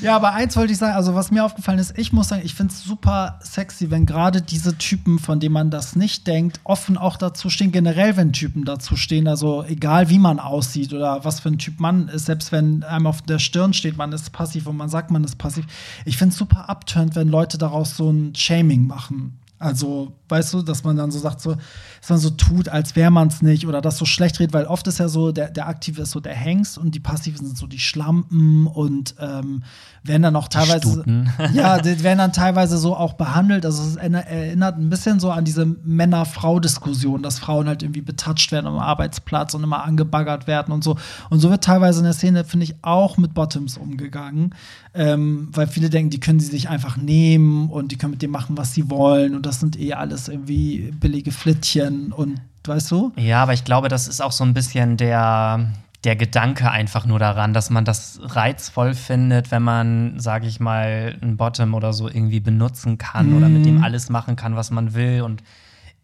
[0.00, 2.54] ja, aber eins wollte ich sagen, also was mir aufgefallen ist, ich muss sagen, ich
[2.54, 6.96] finde es super sexy, wenn gerade diese Typen, von denen man das nicht denkt, offen
[6.96, 11.40] auch dazu stehen, generell, wenn Typen dazu stehen, also egal wie man aussieht oder was
[11.40, 14.66] für ein Typ man ist, selbst wenn einem auf der Stirn steht, man ist passiv
[14.66, 15.66] und man sagt, man ist passiv.
[16.06, 19.43] Ich finde es super abturnt, wenn Leute daraus so ein Shaming machen.
[19.64, 21.56] Also, weißt du, dass man dann so sagt, so,
[22.04, 24.66] dass man so tut, als wäre man es nicht oder das so schlecht redet, weil
[24.66, 27.56] oft ist ja so, der, der Aktive ist so der Hengst und die Passiven sind
[27.56, 29.62] so die Schlampen und ähm,
[30.02, 31.02] werden dann auch teilweise.
[31.54, 33.64] Ja, die werden dann teilweise so auch behandelt.
[33.64, 38.52] Also, es erinner- erinnert ein bisschen so an diese Männer-Frau-Diskussion, dass Frauen halt irgendwie betatscht
[38.52, 40.96] werden am Arbeitsplatz und immer angebaggert werden und so.
[41.30, 44.54] Und so wird teilweise in der Szene, finde ich, auch mit Bottoms umgegangen,
[44.92, 48.30] ähm, weil viele denken, die können sie sich einfach nehmen und die können mit dem
[48.30, 49.34] machen, was sie wollen.
[49.34, 53.12] Und das sind eh alles irgendwie billige Flittchen und weißt du?
[53.16, 55.70] Ja, aber ich glaube, das ist auch so ein bisschen der,
[56.04, 61.16] der Gedanke einfach nur daran, dass man das reizvoll findet, wenn man, sage ich mal,
[61.22, 63.82] ein Bottom oder so irgendwie benutzen kann oder mit dem Mhm.
[63.82, 65.42] alles machen kann, was man will und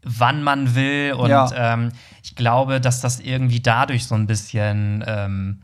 [0.03, 1.12] wann man will.
[1.14, 1.50] Und Ja.
[1.55, 1.90] ähm,
[2.22, 5.62] ich glaube, dass das irgendwie dadurch so ein bisschen ähm,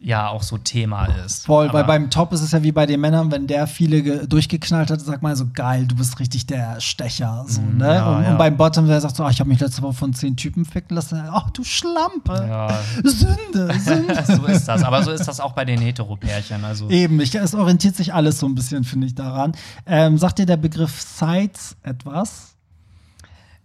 [0.00, 1.46] ja auch so Thema ist.
[1.46, 4.26] Voll, weil beim Top ist es ja wie bei den Männern, wenn der viele ge-
[4.28, 7.44] durchgeknallt hat, sagt man so, geil, du bist richtig der Stecher.
[7.48, 7.74] So, ne?
[7.76, 8.30] Mm, ja, und, ja.
[8.30, 10.64] und beim Bottom, der sagt so, oh, ich habe mich letzte Woche von zehn Typen
[10.64, 11.20] ficken lassen.
[11.32, 12.46] Ach, du Schlampe.
[12.48, 12.78] Ja.
[13.02, 14.24] Sünde, Sünde.
[14.24, 14.84] so ist das.
[14.84, 16.64] Aber so ist das auch bei den Heteropärchen.
[16.64, 19.52] Also Eben, ich, es orientiert sich alles so ein bisschen, finde ich, daran.
[19.86, 22.54] Ähm, sagt dir der Begriff Sites etwas?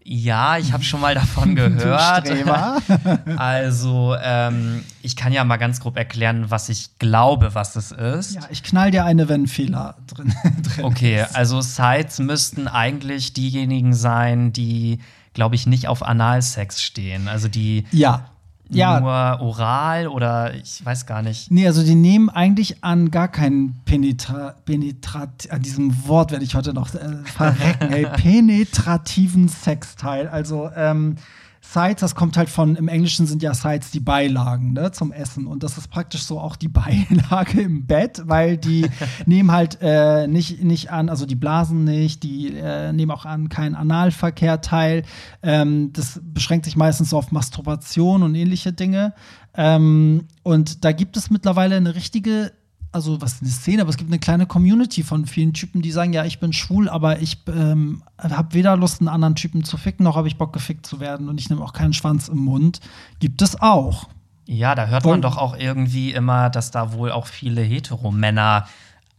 [0.06, 2.30] Ja, ich habe schon mal davon gehört.
[3.38, 8.36] Also, ähm, ich kann ja mal ganz grob erklären, was ich glaube, was es ist.
[8.36, 11.36] ja, ich knall dir eine, wenn ein Fehler drin, drin Okay, ist.
[11.36, 15.00] also Sites müssten eigentlich diejenigen sein, die,
[15.34, 17.28] glaube ich, nicht auf Analsex stehen.
[17.28, 18.26] Also die Ja.
[18.69, 21.52] Ja, nur oral oder ich weiß gar nicht.
[21.52, 26.56] Nee, also die nehmen eigentlich an gar keinen Penetra Penetrat an diesem Wort werde ich
[26.56, 30.28] heute noch äh, verrecken, ey, penetrativen Sexteil.
[30.28, 31.17] Also ähm,
[31.65, 35.47] Sides, das kommt halt von, im Englischen sind ja Sides die Beilagen ne, zum Essen.
[35.47, 38.86] Und das ist praktisch so auch die Beilage im Bett, weil die
[39.26, 43.47] nehmen halt äh, nicht, nicht an, also die blasen nicht, die äh, nehmen auch an
[43.47, 45.04] keinen Analverkehr teil.
[45.41, 49.13] Ähm, das beschränkt sich meistens so auf Masturbation und ähnliche Dinge.
[49.56, 52.52] Ähm, und da gibt es mittlerweile eine richtige
[52.93, 55.91] also was ist eine Szene, aber es gibt eine kleine Community von vielen Typen, die
[55.91, 59.77] sagen, ja, ich bin schwul, aber ich ähm, habe weder Lust, einen anderen Typen zu
[59.77, 62.38] ficken, noch habe ich Bock, gefickt zu werden und ich nehme auch keinen Schwanz im
[62.38, 62.79] Mund.
[63.19, 64.08] Gibt es auch.
[64.45, 68.67] Ja, da hört man doch auch irgendwie immer, dass da wohl auch viele Heteromänner,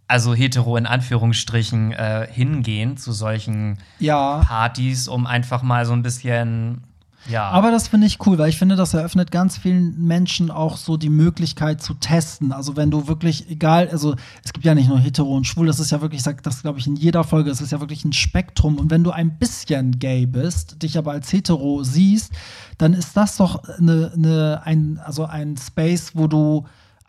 [0.06, 4.42] also hetero in Anführungsstrichen, äh, hingehen zu solchen Ja.
[4.46, 6.84] Partys, um einfach mal so ein bisschen,
[7.28, 7.48] ja.
[7.48, 10.96] Aber das finde ich cool, weil ich finde, das eröffnet ganz vielen Menschen auch so
[10.96, 12.52] die Möglichkeit zu testen.
[12.52, 15.80] Also wenn du wirklich, egal, also es gibt ja nicht nur hetero und schwul, das
[15.80, 18.04] ist ja wirklich, ich sag das glaube ich in jeder Folge, es ist ja wirklich
[18.04, 18.78] ein Spektrum.
[18.78, 22.32] Und wenn du ein bisschen gay bist, dich aber als hetero siehst,
[22.78, 26.64] dann ist das doch eine, eine, ein, also ein Space, wo du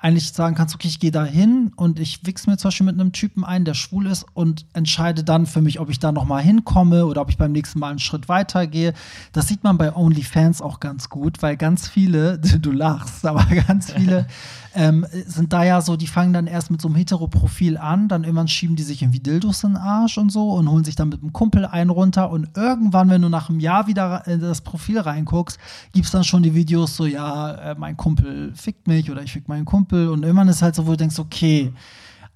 [0.05, 2.99] eigentlich sagen kannst, okay, ich gehe da hin und ich wichs mir zum Beispiel mit
[2.99, 6.25] einem Typen ein, der schwul ist und entscheide dann für mich, ob ich da noch
[6.25, 8.93] mal hinkomme oder ob ich beim nächsten Mal einen Schritt weiter gehe.
[9.33, 13.93] Das sieht man bei OnlyFans auch ganz gut, weil ganz viele, du lachst, aber ganz
[13.93, 14.27] viele
[14.75, 18.25] ähm, sind da ja so, die fangen dann erst mit so einem Hetero-Profil an, dann
[18.25, 21.09] irgendwann schieben die sich irgendwie Dildos in den Arsch und so und holen sich dann
[21.09, 24.61] mit einem Kumpel einen runter und irgendwann, wenn du nach einem Jahr wieder in das
[24.61, 25.57] Profil reinguckst,
[25.93, 29.33] gibt es dann schon die Videos so, ja, äh, mein Kumpel fickt mich oder ich
[29.33, 31.71] fick meinen Kumpel und irgendwann ist halt so, wo du denkst, okay,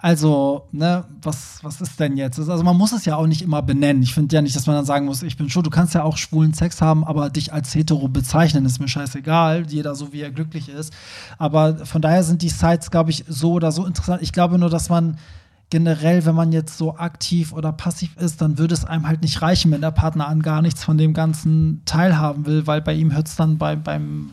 [0.02, 2.38] Also, ne, was, was ist denn jetzt?
[2.38, 4.02] Also, man muss es ja auch nicht immer benennen.
[4.02, 5.62] Ich finde ja nicht, dass man dann sagen muss, ich bin schwul.
[5.62, 9.66] Du kannst ja auch schwulen Sex haben, aber dich als hetero bezeichnen, ist mir scheißegal.
[9.68, 10.94] Jeder so, wie er glücklich ist.
[11.36, 14.22] Aber von daher sind die Sites, glaube ich, so oder so interessant.
[14.22, 15.18] Ich glaube nur, dass man
[15.68, 19.42] generell, wenn man jetzt so aktiv oder passiv ist, dann würde es einem halt nicht
[19.42, 23.12] reichen, wenn der Partner an gar nichts von dem Ganzen teilhaben will, weil bei ihm
[23.12, 24.30] hört es dann bei, beim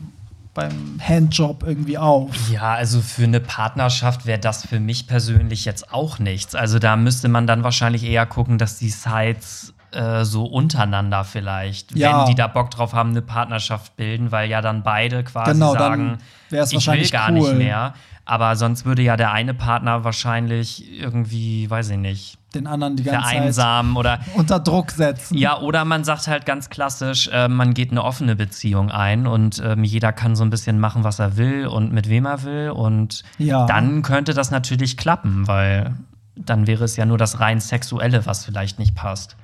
[0.58, 2.50] beim Handjob irgendwie auf.
[2.50, 6.56] Ja, also für eine Partnerschaft wäre das für mich persönlich jetzt auch nichts.
[6.56, 11.96] Also da müsste man dann wahrscheinlich eher gucken, dass die Sites äh, so untereinander vielleicht,
[11.96, 12.20] ja.
[12.20, 15.72] wenn die da Bock drauf haben, eine Partnerschaft bilden, weil ja dann beide quasi genau,
[15.72, 16.18] sagen,
[16.50, 17.34] ich will gar cool.
[17.34, 17.94] nicht mehr.
[18.24, 23.04] Aber sonst würde ja der eine Partner wahrscheinlich irgendwie, weiß ich nicht, den anderen die
[23.04, 25.38] ganze vereinsamen Zeit oder unter Druck setzen.
[25.38, 29.62] Ja, oder man sagt halt ganz klassisch, äh, man geht eine offene Beziehung ein und
[29.64, 32.70] ähm, jeder kann so ein bisschen machen, was er will und mit wem er will.
[32.70, 33.64] Und ja.
[33.64, 35.94] dann könnte das natürlich klappen, weil
[36.36, 39.36] dann wäre es ja nur das rein Sexuelle, was vielleicht nicht passt.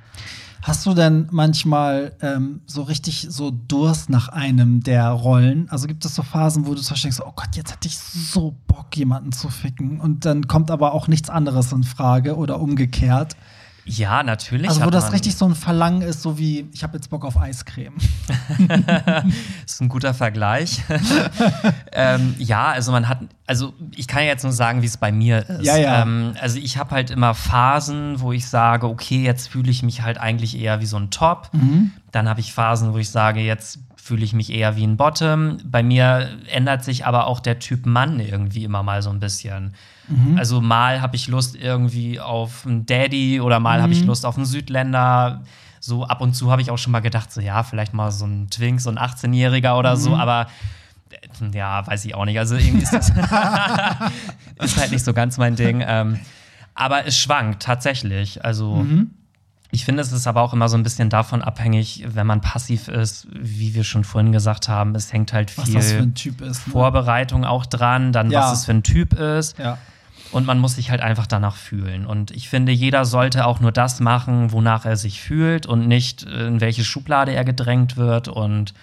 [0.67, 5.69] Hast du denn manchmal ähm, so richtig so Durst nach einem der Rollen?
[5.69, 7.99] Also gibt es so Phasen, wo du zum Beispiel denkst, oh Gott, jetzt hätte ich
[7.99, 10.01] so Bock, jemanden zu ficken.
[10.01, 13.37] Und dann kommt aber auch nichts anderes in Frage oder umgekehrt.
[13.87, 14.69] Ja, natürlich.
[14.69, 17.37] Also, wo das richtig so ein Verlangen ist, so wie, ich habe jetzt Bock auf
[17.37, 17.95] Eiscreme.
[18.69, 19.25] das
[19.67, 20.83] ist ein guter Vergleich.
[21.93, 25.13] ähm, ja, also man hat, also ich kann ja jetzt nur sagen, wie es bei
[25.13, 25.67] mir ist.
[25.67, 26.03] Ja, ja.
[26.03, 30.03] Ähm, also ich habe halt immer Phasen, wo ich sage, okay, jetzt fühle ich mich
[30.03, 31.51] halt eigentlich eher wie so ein Top.
[31.53, 31.93] Mhm.
[32.11, 35.57] Dann habe ich Phasen, wo ich sage, jetzt fühle ich mich eher wie ein Bottom.
[35.65, 39.73] Bei mir ändert sich aber auch der Typ Mann irgendwie immer mal so ein bisschen.
[40.09, 40.37] Mhm.
[40.37, 43.83] Also mal habe ich Lust irgendwie auf einen Daddy oder mal mhm.
[43.83, 45.43] habe ich Lust auf einen Südländer.
[45.81, 48.27] So ab und zu habe ich auch schon mal gedacht, so ja, vielleicht mal so
[48.27, 50.01] ein Twink, so ein 18-Jähriger oder mhm.
[50.01, 50.49] so, aber
[51.11, 52.39] äh, ja, weiß ich auch nicht.
[52.39, 53.09] Also irgendwie ist das
[54.61, 55.83] ist halt nicht so ganz mein Ding.
[55.87, 56.21] Ähm,
[56.75, 58.45] aber es schwankt tatsächlich.
[58.45, 59.13] Also mhm.
[59.75, 62.87] Ich finde, es ist aber auch immer so ein bisschen davon abhängig, wenn man passiv
[62.89, 66.55] ist, wie wir schon vorhin gesagt haben, es hängt halt viel ist, ne?
[66.71, 68.41] Vorbereitung auch dran, dann ja.
[68.41, 69.59] was es für ein Typ ist.
[69.59, 69.79] Ja.
[70.31, 72.07] Und man muss sich halt einfach danach fühlen.
[72.07, 76.23] Und ich finde, jeder sollte auch nur das machen, wonach er sich fühlt und nicht,
[76.23, 78.29] in welche Schublade er gedrängt wird.
[78.29, 78.75] Und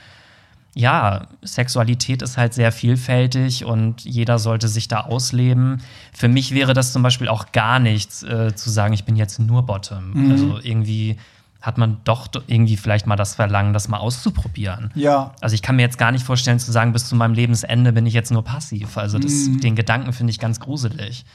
[0.73, 5.81] ja, Sexualität ist halt sehr vielfältig und jeder sollte sich da ausleben.
[6.13, 9.39] Für mich wäre das zum Beispiel auch gar nichts, äh, zu sagen, ich bin jetzt
[9.39, 10.11] nur Bottom.
[10.13, 10.31] Mhm.
[10.31, 11.17] Also irgendwie
[11.59, 14.91] hat man doch irgendwie vielleicht mal das Verlangen, das mal auszuprobieren.
[14.95, 15.33] Ja.
[15.41, 18.05] Also ich kann mir jetzt gar nicht vorstellen zu sagen, bis zu meinem Lebensende bin
[18.05, 18.97] ich jetzt nur passiv.
[18.97, 19.59] Also das, mm.
[19.59, 21.25] den Gedanken finde ich ganz gruselig.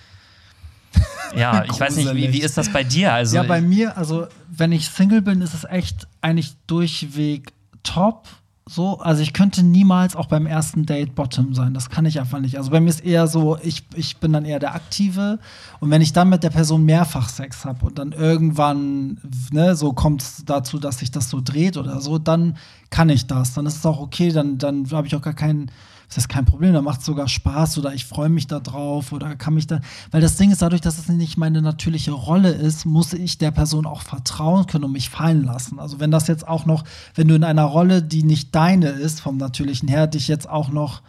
[1.34, 3.12] Ja, ich weiß nicht, wie, wie ist das bei dir?
[3.12, 8.28] Also ja, bei mir, also wenn ich Single bin, ist es echt eigentlich durchweg top
[8.68, 11.72] so, also ich könnte niemals auch beim ersten Date Bottom sein.
[11.72, 12.58] Das kann ich einfach nicht.
[12.58, 15.38] Also bei mir ist eher so, ich, ich bin dann eher der Aktive.
[15.78, 19.18] Und wenn ich dann mit der Person mehrfach Sex habe und dann irgendwann,
[19.52, 22.56] ne, so kommt es dazu, dass sich das so dreht oder so, dann
[22.90, 23.54] kann ich das.
[23.54, 25.70] Dann ist es auch okay, dann, dann habe ich auch gar keinen
[26.08, 29.12] das ist kein Problem, da macht es sogar Spaß oder ich freue mich da drauf
[29.12, 29.80] oder kann mich da,
[30.12, 33.50] weil das Ding ist, dadurch, dass es nicht meine natürliche Rolle ist, muss ich der
[33.50, 35.80] Person auch vertrauen können und mich fallen lassen.
[35.80, 39.20] Also wenn das jetzt auch noch, wenn du in einer Rolle, die nicht deine ist,
[39.20, 41.02] vom natürlichen her, dich jetzt auch noch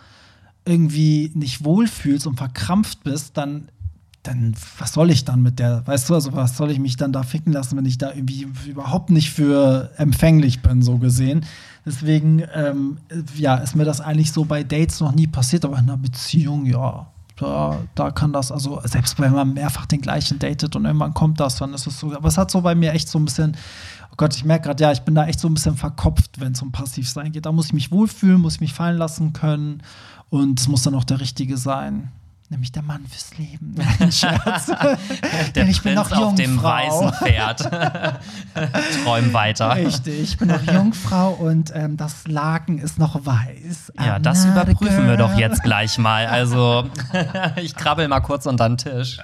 [0.66, 3.70] irgendwie nicht wohlfühlst und verkrampft bist, dann
[4.28, 7.14] dann, was soll ich dann mit der, weißt du, also was soll ich mich dann
[7.14, 11.46] da ficken lassen, wenn ich da irgendwie überhaupt nicht für empfänglich bin, so gesehen.
[11.88, 12.98] Deswegen, ähm,
[13.38, 16.66] ja, ist mir das eigentlich so bei Dates noch nie passiert, aber in einer Beziehung,
[16.66, 21.14] ja, da, da kann das, also selbst wenn man mehrfach den gleichen datet und irgendwann
[21.14, 23.24] kommt das, dann ist es so, aber es hat so bei mir echt so ein
[23.24, 23.56] bisschen,
[24.12, 26.52] oh Gott, ich merke gerade, ja, ich bin da echt so ein bisschen verkopft, wenn
[26.52, 27.46] es um Passivsein geht.
[27.46, 29.82] Da muss ich mich wohlfühlen, muss ich mich fallen lassen können
[30.30, 32.12] und es muss dann auch der Richtige sein
[32.50, 33.76] nämlich der Mann fürs Leben.
[33.76, 34.68] Nein, Scherz.
[34.68, 34.98] der
[35.56, 36.28] Denn ich Prinz bin noch Jungfrau.
[36.28, 37.60] auf dem weißen Pferd.
[39.04, 39.76] Träum weiter.
[39.76, 43.94] Richtig, ich bin noch Jungfrau und ähm, das Laken ist noch weiß.
[44.04, 46.26] Ja, das überprüfen wir doch jetzt gleich mal.
[46.28, 46.90] Also,
[47.58, 49.20] ich krabbel mal kurz unter den Tisch.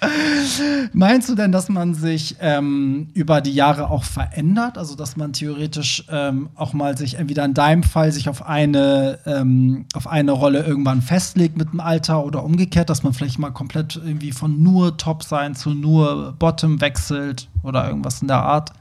[0.92, 4.78] Meinst du denn, dass man sich ähm, über die Jahre auch verändert?
[4.78, 9.18] Also, dass man theoretisch ähm, auch mal sich entweder in deinem Fall sich auf eine,
[9.26, 13.50] ähm, auf eine Rolle irgendwann festlegt mit dem Alter oder umgekehrt, dass man vielleicht mal
[13.50, 18.72] komplett irgendwie von nur Top sein zu nur Bottom wechselt oder irgendwas in der Art?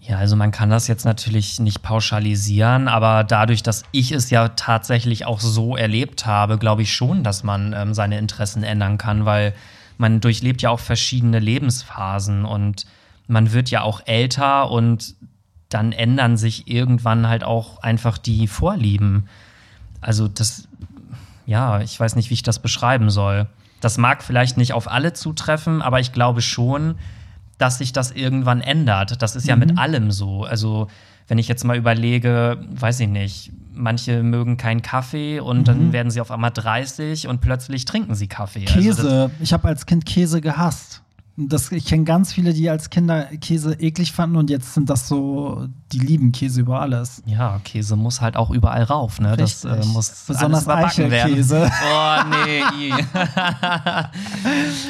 [0.00, 4.48] Ja, also man kann das jetzt natürlich nicht pauschalisieren, aber dadurch, dass ich es ja
[4.48, 9.24] tatsächlich auch so erlebt habe, glaube ich schon, dass man ähm, seine Interessen ändern kann,
[9.24, 9.54] weil
[9.98, 12.86] man durchlebt ja auch verschiedene Lebensphasen und
[13.26, 15.14] man wird ja auch älter und
[15.68, 19.28] dann ändern sich irgendwann halt auch einfach die Vorlieben.
[20.00, 20.68] Also das,
[21.46, 23.46] ja, ich weiß nicht, wie ich das beschreiben soll.
[23.80, 26.96] Das mag vielleicht nicht auf alle zutreffen, aber ich glaube schon,
[27.58, 29.20] dass sich das irgendwann ändert.
[29.22, 30.44] Das ist ja mit allem so.
[30.44, 30.88] Also,
[31.28, 36.10] wenn ich jetzt mal überlege, weiß ich nicht, manche mögen keinen Kaffee und dann werden
[36.10, 38.66] sie auf einmal 30 und plötzlich trinken sie Kaffee.
[38.66, 39.30] Also Käse.
[39.40, 41.03] ich habe als Kind Käse gehasst.
[41.36, 45.08] Das, ich kenne ganz viele, die als Kinder Käse eklig fanden und jetzt sind das
[45.08, 47.24] so, die lieben Käse über alles.
[47.26, 49.36] Ja, Käse muss halt auch überall rauf, ne?
[49.36, 49.92] Das äh, Richtig.
[49.92, 50.68] muss Besonders.
[50.68, 51.70] Eichelkäse.
[51.84, 52.16] Oh,
[52.46, 52.92] nee.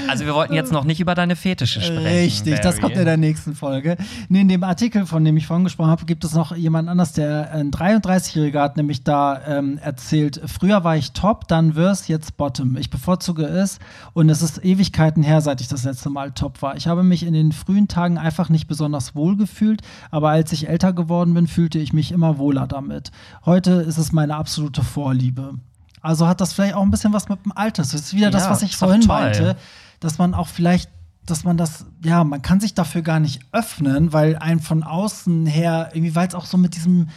[0.09, 2.07] also wir wollten jetzt noch nicht über deine Fetische sprechen.
[2.07, 2.81] Richtig, das Barry.
[2.81, 3.97] kommt in der nächsten Folge.
[4.29, 7.13] Nee, in dem Artikel, von dem ich vorhin gesprochen habe, gibt es noch jemand anders,
[7.13, 12.37] der ein 33-Jähriger hat nämlich da ähm, erzählt, früher war ich top, dann Worst, jetzt
[12.37, 12.77] Bottom.
[12.77, 13.79] Ich bevorzuge es
[14.13, 16.77] und es ist Ewigkeiten her, seit ich das letzte Mal top war.
[16.77, 20.69] Ich habe mich in den frühen Tagen einfach nicht besonders wohl gefühlt, aber als ich
[20.69, 23.11] älter geworden bin, fühlte ich mich immer wohler damit.
[23.45, 25.55] Heute ist es meine absolute Vorliebe.
[26.01, 27.83] Also hat das vielleicht auch ein bisschen was mit dem Alter.
[27.83, 29.21] Das ist wieder das, Ja, was ich vorhin toll.
[29.21, 29.57] meinte
[30.01, 30.91] dass man auch vielleicht,
[31.25, 35.47] dass man das, ja, man kann sich dafür gar nicht öffnen, weil ein von außen
[35.47, 37.09] her, irgendwie, weil es auch so mit diesem,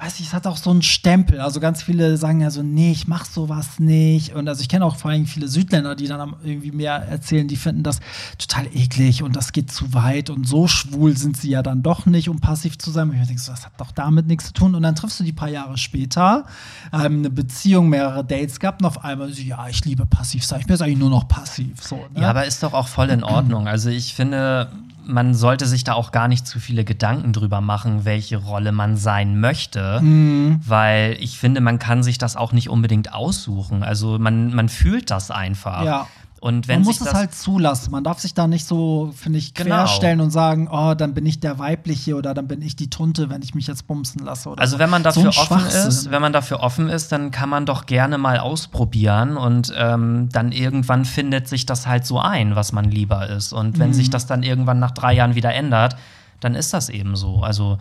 [0.00, 1.40] weiß ich, es hat auch so einen Stempel.
[1.40, 4.32] Also ganz viele sagen ja so, nee, ich mach sowas nicht.
[4.32, 7.56] Und also ich kenne auch vor allem viele Südländer, die dann irgendwie mehr erzählen, die
[7.56, 7.98] finden das
[8.38, 12.06] total eklig und das geht zu weit und so schwul sind sie ja dann doch
[12.06, 13.10] nicht, um passiv zu sein.
[13.10, 14.76] Und ich denke so, das hat doch damit nichts zu tun.
[14.76, 16.46] Und dann triffst du die paar Jahre später,
[16.92, 20.60] ähm, eine Beziehung, mehrere Dates gehabt und auf einmal so, ja, ich liebe passiv sein.
[20.60, 21.82] Ich bin jetzt eigentlich nur noch passiv.
[21.82, 22.20] So, ne?
[22.20, 23.66] Ja, aber ist doch auch voll in Ordnung.
[23.66, 24.70] Also ich finde,
[25.08, 28.96] man sollte sich da auch gar nicht zu viele Gedanken drüber machen, welche Rolle man
[28.96, 30.60] sein möchte, Mhm.
[30.66, 33.82] weil ich finde, man kann sich das auch nicht unbedingt aussuchen.
[33.82, 35.84] Also man, man fühlt das einfach.
[35.84, 36.06] Ja.
[36.40, 37.90] Und wenn man muss es halt zulassen.
[37.90, 39.74] Man darf sich da nicht so, finde ich, Genau.
[39.76, 43.28] querstellen und sagen, oh, dann bin ich der Weibliche oder dann bin ich die Tunte,
[43.30, 44.48] wenn ich mich jetzt bumsen lasse.
[44.50, 44.78] Oder Also so.
[44.78, 47.66] wenn man So dafür ein offen ist, wenn man dafür offen ist, dann kann man
[47.66, 52.72] doch gerne mal ausprobieren und ähm, dann irgendwann findet sich das halt so ein, was
[52.72, 53.52] man lieber ist.
[53.52, 53.94] Und wenn Mhm.
[53.94, 55.96] sich das dann irgendwann nach drei Jahren wieder ändert,
[56.40, 57.40] dann ist das eben so.
[57.42, 57.78] Also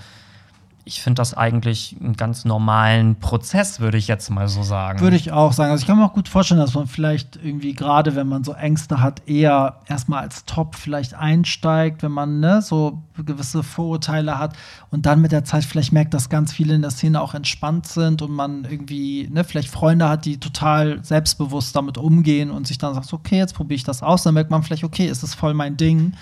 [0.87, 5.01] ich finde das eigentlich einen ganz normalen Prozess, würde ich jetzt mal so sagen.
[5.01, 5.71] Würde ich auch sagen.
[5.71, 8.53] Also ich kann mir auch gut vorstellen, dass man vielleicht irgendwie gerade, wenn man so
[8.53, 14.55] Ängste hat, eher erstmal als Top vielleicht einsteigt, wenn man ne, so gewisse Vorurteile hat
[14.89, 17.85] und dann mit der Zeit vielleicht merkt, dass ganz viele in der Szene auch entspannt
[17.85, 22.77] sind und man irgendwie ne, vielleicht Freunde hat, die total selbstbewusst damit umgehen und sich
[22.77, 24.23] dann sagt, okay, jetzt probiere ich das aus.
[24.23, 26.13] Dann merkt man vielleicht, okay, ist das voll mein Ding.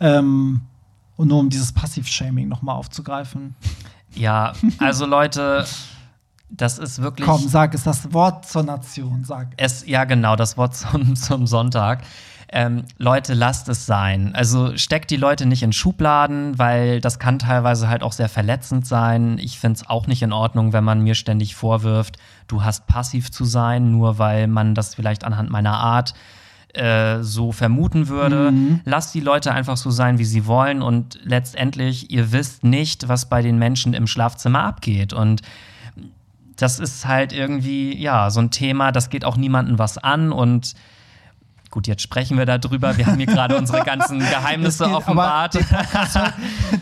[0.00, 0.60] Ähm,
[1.16, 3.54] und nur um dieses Passiv-Shaming nochmal aufzugreifen.
[4.14, 5.64] Ja, also Leute,
[6.50, 7.26] das ist wirklich.
[7.26, 9.48] Komm, sag es, das Wort zur Nation, sag.
[9.56, 12.02] Es, ja, genau, das Wort zum, zum Sonntag.
[12.54, 14.34] Ähm, Leute, lasst es sein.
[14.34, 18.86] Also steckt die Leute nicht in Schubladen, weil das kann teilweise halt auch sehr verletzend
[18.86, 19.38] sein.
[19.38, 23.30] Ich finde es auch nicht in Ordnung, wenn man mir ständig vorwirft, du hast passiv
[23.32, 26.12] zu sein, nur weil man das vielleicht anhand meiner Art
[26.74, 28.52] äh, so vermuten würde.
[28.84, 33.28] Lasst die Leute einfach so sein, wie sie wollen und letztendlich, ihr wisst nicht, was
[33.28, 35.42] bei den Menschen im Schlafzimmer abgeht und
[36.56, 40.74] das ist halt irgendwie, ja, so ein Thema, das geht auch niemandem was an und
[41.72, 42.96] gut, jetzt sprechen wir darüber.
[42.96, 45.54] Wir haben hier gerade unsere ganzen Geheimnisse geht- offenbart.
[45.54, 46.34] Den, Podcast hört,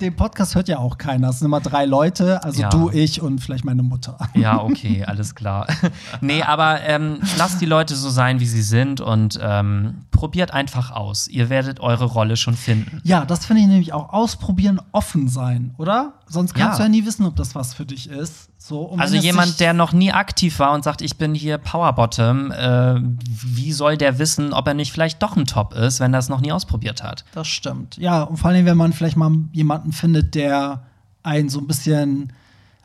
[0.03, 1.31] den Podcast hört ja auch keiner.
[1.31, 2.69] Es sind immer drei Leute, also Ja.
[2.69, 4.19] du, ich und vielleicht meine Mutter.
[4.35, 5.67] Ja, okay, alles klar.
[6.21, 10.91] nee, aber ähm, lasst die Leute so sein, wie sie sind und ähm, probiert einfach
[10.91, 11.29] aus.
[11.29, 13.01] Ihr werdet eure Rolle schon finden.
[13.05, 16.15] Ja, das finde ich nämlich auch ausprobieren, offen sein, oder?
[16.27, 16.85] Sonst kannst Ja.
[16.87, 18.50] du ja nie wissen, ob das was für dich ist.
[18.63, 22.53] So, und Also jemand, der noch nie aktiv war und sagt, ich bin hier Powerbottom,
[22.53, 26.19] äh, wie soll der wissen, ob er nicht vielleicht doch ein Top ist, wenn er
[26.21, 27.25] es noch nie ausprobiert hat?
[27.33, 27.97] Das stimmt.
[27.97, 30.83] Ja, und vor allem, wenn man vielleicht mal jemanden findet, der
[31.23, 32.35] einen so ein bisschen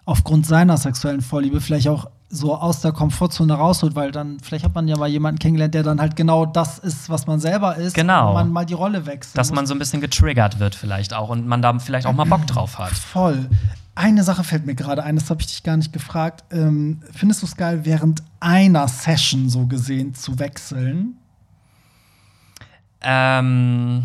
[0.06, 4.74] aufgrund seiner sexuellen Vorliebe vielleicht auch so aus der Komfortzone rausholt, weil dann vielleicht hat
[4.76, 7.94] man ja mal jemanden kennengelernt, der dann halt genau das ist, was man selber ist,
[7.96, 8.30] Genau.
[8.30, 9.38] und man mal die Rolle wechselt.
[9.38, 12.26] Dass man so ein bisschen getriggert wird vielleicht auch und man da vielleicht auch mal
[12.26, 12.92] Bock drauf hat.
[12.92, 13.50] Voll.
[13.98, 16.44] Eine Sache fällt mir gerade ein, das habe ich dich gar nicht gefragt.
[16.52, 21.16] Ähm, findest du es geil, während einer Session so gesehen zu wechseln?
[23.02, 24.04] Ähm,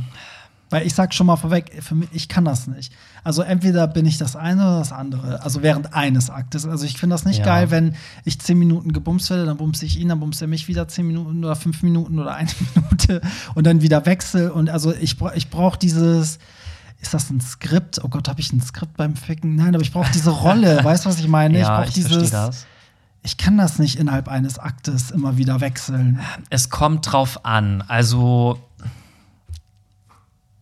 [0.68, 2.92] Weil ich sag schon mal vorweg, für mich, ich kann das nicht.
[3.24, 5.42] Also entweder bin ich das eine oder das andere.
[5.42, 6.66] Also während eines Aktes.
[6.66, 7.44] Also ich finde das nicht Ja.
[7.46, 10.68] geil, wenn ich zehn Minuten gebumst werde, dann bumse ich ihn, dann bumst er mich
[10.68, 13.20] wieder zehn Minuten oder fünf Minuten oder eine Minute
[13.54, 14.50] und dann wieder wechsel.
[14.50, 16.38] Und also ich, ich brauche dieses.
[17.00, 18.00] Ist das ein Skript?
[18.04, 19.56] Oh Gott, habe ich ein Skript beim Ficken?
[19.56, 20.80] Nein, aber ich brauche diese Rolle.
[20.84, 21.58] weißt du, was ich meine?
[21.58, 22.12] ich ja, brauche ich dieses.
[22.12, 22.66] verstehe das.
[23.22, 26.20] Ich kann das nicht innerhalb eines Aktes immer wieder wechseln.
[26.48, 27.82] Es kommt drauf an.
[27.86, 28.58] Also,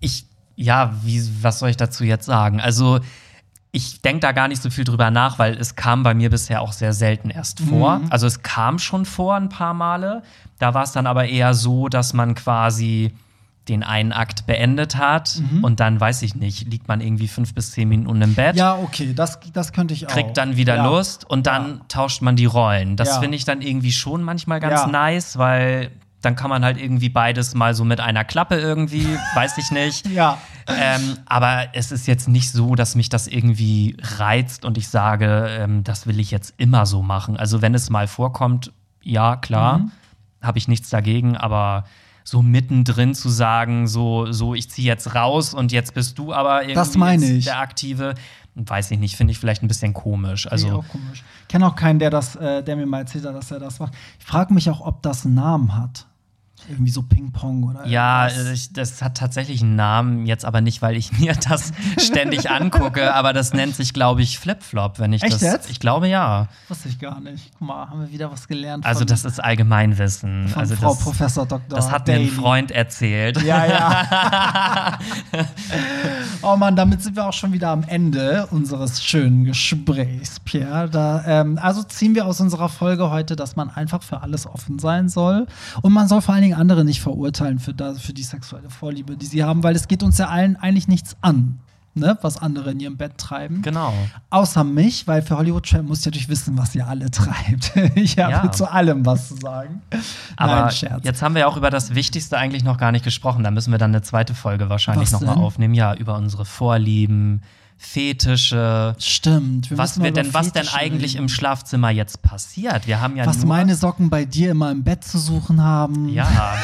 [0.01, 2.61] ich, ja, wie, was soll ich dazu jetzt sagen?
[2.61, 3.01] Also,
[3.71, 6.63] ich denke da gar nicht so viel drüber nach, weil es kam bei mir bisher
[6.63, 7.99] auch sehr selten erst vor.
[7.99, 8.07] Mhm.
[8.11, 10.23] Also es kam schon vor ein paar Male.
[10.59, 13.13] Da war es dann aber eher so, dass man quasi
[13.69, 15.65] den einen Akt beendet hat Mhm.
[15.65, 18.77] und dann, weiß ich nicht, liegt man irgendwie fünf bis zehn Minuten im Bett, Ja,
[18.77, 20.11] okay, das, das könnte ich auch.
[20.13, 20.85] kriegt dann wieder ja.
[20.87, 22.97] Lust und dann tauscht man die Rollen.
[22.97, 23.21] Das Ja.
[23.21, 24.87] finde ich dann irgendwie schon manchmal ganz Ja.
[24.87, 25.91] nice, weil
[26.21, 30.07] dann kann man halt irgendwie beides mal so mit einer Klappe irgendwie, weiß ich nicht.
[30.09, 30.39] Ja.
[30.67, 35.47] Ähm, aber es ist jetzt nicht so, dass mich das irgendwie reizt und ich sage,
[35.49, 37.37] ähm, das will ich jetzt immer so machen.
[37.37, 39.93] Also wenn es mal vorkommt, ja, klar, Mhm.
[40.43, 41.85] habe ich nichts dagegen, aber
[42.29, 46.61] so mittendrin zu sagen, so, so ich ziehe jetzt raus und jetzt bist du aber
[46.61, 47.45] irgendwie Das meine jetzt ich.
[47.47, 48.15] der Aktive,
[48.55, 50.47] weiß ich nicht, finde ich vielleicht ein bisschen komisch.
[50.47, 51.25] Also, auch komisch.
[51.43, 53.79] Ich kenne auch keinen, der das, äh, der mir mal erzählt hat, dass er das
[53.79, 53.95] macht.
[54.19, 56.07] Ich frage mich auch, ob das einen Namen hat.
[56.69, 58.53] Irgendwie so Ping-Pong oder Ja, irgendwas.
[58.53, 63.15] ich, das hat tatsächlich einen Namen, jetzt aber nicht, weil ich mir das ständig angucke,
[63.15, 65.41] aber das nennt sich, glaube ich, Flip-Flop, wenn ich Echt das.
[65.43, 65.71] jetzt?
[65.71, 66.49] Ich glaube ja.
[66.69, 67.51] Wusste ich gar nicht.
[67.59, 68.85] Guck mal, haben wir wieder was gelernt.
[68.85, 70.49] Also das ist Allgemeinwissen.
[70.49, 71.77] von also Frau das, Professor Dr.
[71.77, 72.27] das hat mir Daly.
[72.27, 73.43] ein Freund erzählt.
[73.43, 74.99] Ja, ja.
[76.43, 80.89] oh Mann, damit sind wir auch schon wieder am Ende unseres schönen Gesprächs, Pierre.
[80.91, 84.79] Da, ähm, also ziehen wir aus unserer Folge heute, dass man einfach für alles offen
[84.79, 85.47] sein soll.
[85.83, 89.17] Und man soll vor allen Dingen andere nicht verurteilen für, das, für die sexuelle Vorliebe,
[89.17, 91.59] die sie haben, weil es geht uns ja allen eigentlich nichts an.
[91.95, 93.61] Ne, was andere in ihrem Bett treiben.
[93.63, 93.93] Genau.
[94.31, 97.73] Außer mich, weil für Hollywood Tramp muss ich natürlich wissen, was ihr alle treibt.
[97.97, 98.53] ich habe Ja.
[98.53, 99.83] zu allem was zu sagen.
[100.37, 101.05] Aber Nein, Scherz.
[101.05, 103.43] jetzt haben wir ja auch über das Wichtigste eigentlich noch gar nicht gesprochen.
[103.43, 105.75] Da müssen wir dann eine zweite Folge wahrscheinlich nochmal aufnehmen.
[105.75, 107.43] Ja, über unsere Vorlieben,
[107.79, 108.97] Fetische.
[108.99, 109.71] Stimmt.
[109.71, 111.25] Wir Was, wir denn, was denn Fetische eigentlich reden.
[111.25, 112.87] im Schlafzimmer jetzt passiert?
[112.87, 116.09] Wir haben ja Was meine Socken bei dir immer im Bett zu suchen haben.
[116.09, 116.57] Ja.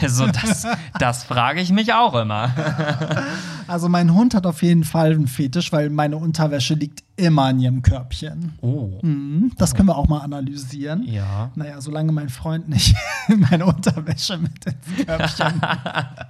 [0.00, 0.66] Also das,
[0.98, 2.50] das frage ich mich auch immer.
[3.68, 7.60] Also mein Hund hat auf jeden Fall einen Fetisch, weil meine Unterwäsche liegt immer in
[7.60, 8.52] ihrem Körbchen.
[8.60, 8.98] Oh.
[9.02, 11.02] Mhm, Das können wir auch mal analysieren.
[11.04, 11.50] Ja.
[11.54, 12.94] Naja, solange mein Freund nicht
[13.50, 15.60] meine Unterwäsche mit ins Körbchen.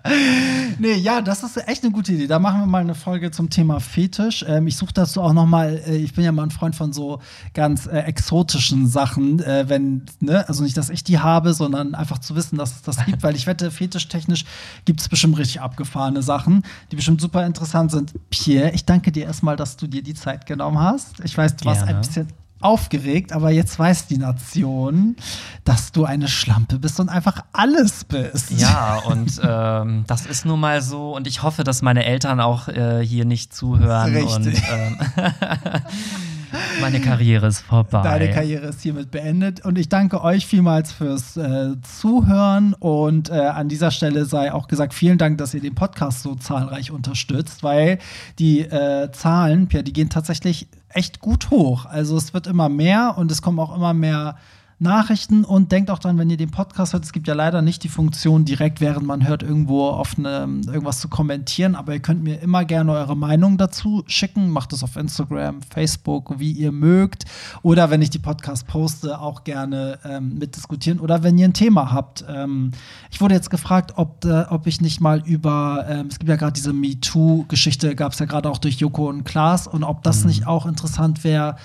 [0.79, 2.27] nee, ja, das ist echt eine gute Idee.
[2.27, 4.45] Da machen wir mal eine Folge zum Thema Fetisch.
[4.47, 6.93] Ähm, ich suche dazu auch noch mal, äh, ich bin ja mal ein Freund von
[6.93, 7.21] so
[7.53, 12.19] ganz äh, exotischen Sachen, äh, wenn, ne, also nicht, dass ich die habe, sondern einfach
[12.19, 14.45] zu wissen, dass es das gibt, weil ich wette, fetischtechnisch
[14.85, 16.63] gibt es bestimmt richtig abgefahrene Sachen,
[16.93, 18.15] die bestimmt super interessant sind.
[18.31, 21.21] Pierre, ich danke dir erstmal, dass du dir die Zeit genommen hast.
[21.25, 22.29] Ich weiß, du warst ein bisschen
[22.61, 25.17] aufgeregt, aber jetzt weiß die Nation,
[25.65, 28.51] dass du eine Schlampe bist und einfach alles bist.
[28.51, 31.15] Ja, und ähm, das ist nun mal so.
[31.15, 34.15] Und ich hoffe, dass meine Eltern auch äh, hier nicht zuhören.
[34.15, 34.37] Richtig.
[34.37, 34.99] Und ähm,
[36.81, 38.03] meine Karriere ist vorbei.
[38.03, 43.35] Deine Karriere ist hiermit beendet und ich danke euch vielmals fürs äh, Zuhören und äh,
[43.35, 47.63] an dieser Stelle sei auch gesagt, vielen Dank, dass ihr den Podcast so zahlreich unterstützt,
[47.63, 47.99] weil
[48.39, 51.87] die äh, Zahlen, Pierre, die gehen tatsächlich echt gut hoch.
[51.87, 54.37] Also es wird immer mehr und es kommen auch immer mehr
[54.79, 57.83] Nachrichten und denkt auch dran, wenn ihr den Podcast hört, es gibt ja leider nicht
[57.83, 62.23] die Funktion, direkt während man hört, irgendwo auf eine, irgendwas zu kommentieren, aber ihr könnt
[62.23, 64.51] mir immer gerne eure Meinung dazu schicken.
[64.51, 67.25] Macht es auf Instagram, Facebook, wie ihr mögt.
[67.63, 71.01] Oder wenn ich die Podcast poste, auch gerne ähm, mitdiskutieren.
[71.01, 72.27] Oder wenn ihr ein Thema habt.
[72.29, 72.73] Ähm,
[73.11, 76.37] ich wurde jetzt gefragt, ob, äh, ob ich nicht mal über, ähm, es gibt ja
[76.37, 80.27] gerade diese MeToo-Geschichte, gab es ja gerade auch durch Joko und Klaas, und ob das
[80.27, 81.57] nicht auch interessant wäre,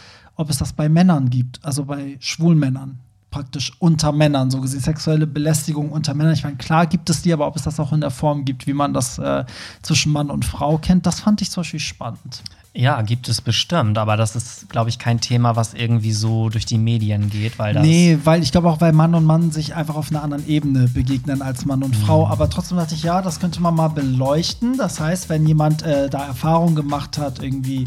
[0.42, 4.82] ob es das bei Männern gibt, also bei schwulen Männern, praktisch unter Männern, so gesehen,
[4.82, 6.34] sexuelle Belästigung unter Männern.
[6.34, 8.68] Ich meine, klar gibt es die, aber ob es das auch in der Form gibt,
[8.68, 9.46] wie man das äh,
[9.82, 12.44] zwischen Mann und Frau kennt, das fand ich zum Beispiel spannend.
[12.74, 16.66] Ja, gibt es bestimmt, aber das ist, glaube ich, kein Thema, was irgendwie so durch
[16.66, 17.84] die Medien geht, weil das.
[17.84, 20.88] Nee, weil ich glaube auch, weil Mann und Mann sich einfach auf einer anderen Ebene
[20.88, 22.26] begegnen als Mann und Frau.
[22.26, 22.32] Mhm.
[22.32, 24.78] Aber trotzdem dachte ich, ja, das könnte man mal beleuchten.
[24.78, 27.86] Das heißt, wenn jemand äh, da Erfahrung gemacht hat, irgendwie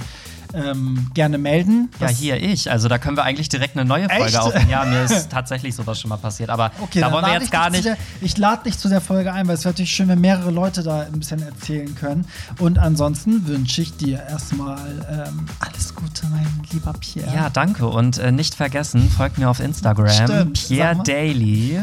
[0.55, 1.91] ähm, gerne melden.
[2.01, 2.71] Ja, hier ich.
[2.71, 4.39] Also da können wir eigentlich direkt eine neue Folge Echt?
[4.39, 4.71] aufnehmen.
[4.71, 6.51] Ja, mir ist tatsächlich sowas schon mal passiert.
[6.51, 7.85] Aber Okay, da wollen wir jetzt gar nicht.
[7.85, 10.51] Der, ich lade dich zu der Folge ein, weil es wäre natürlich schön, wenn mehrere
[10.51, 12.27] Leute da ein bisschen erzählen können.
[12.59, 14.79] Und ansonsten wünsche ich dir erstmal
[15.11, 17.35] ähm, alles Gute, mein lieber Pierre.
[17.35, 17.87] Ja, danke.
[17.87, 20.09] Und äh, nicht vergessen, folgt mir auf Instagram.
[20.09, 21.03] Stimmt, Pierre.
[21.05, 21.81] Daily.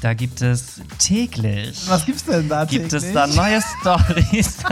[0.00, 1.82] Da gibt es täglich.
[1.86, 3.14] Was gibt's denn da gibt es täglich?
[3.14, 4.56] da neue Stories?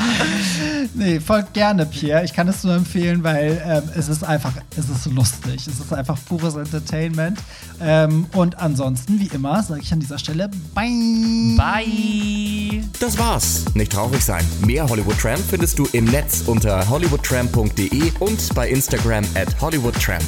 [0.94, 2.24] Nee, folgt gerne, Pierre.
[2.24, 5.66] Ich kann es nur empfehlen, weil ähm, es ist einfach, es ist lustig.
[5.66, 7.38] Es ist einfach pures Entertainment.
[7.80, 11.56] Ähm, und ansonsten, wie immer, sage ich an dieser Stelle Bye.
[11.56, 12.84] Bye.
[12.98, 13.64] Das war's.
[13.74, 14.44] Nicht traurig sein.
[14.66, 20.24] Mehr Hollywood Tramp findest du im Netz unter hollywoodtramp.de und bei Instagram at hollywoodtramp.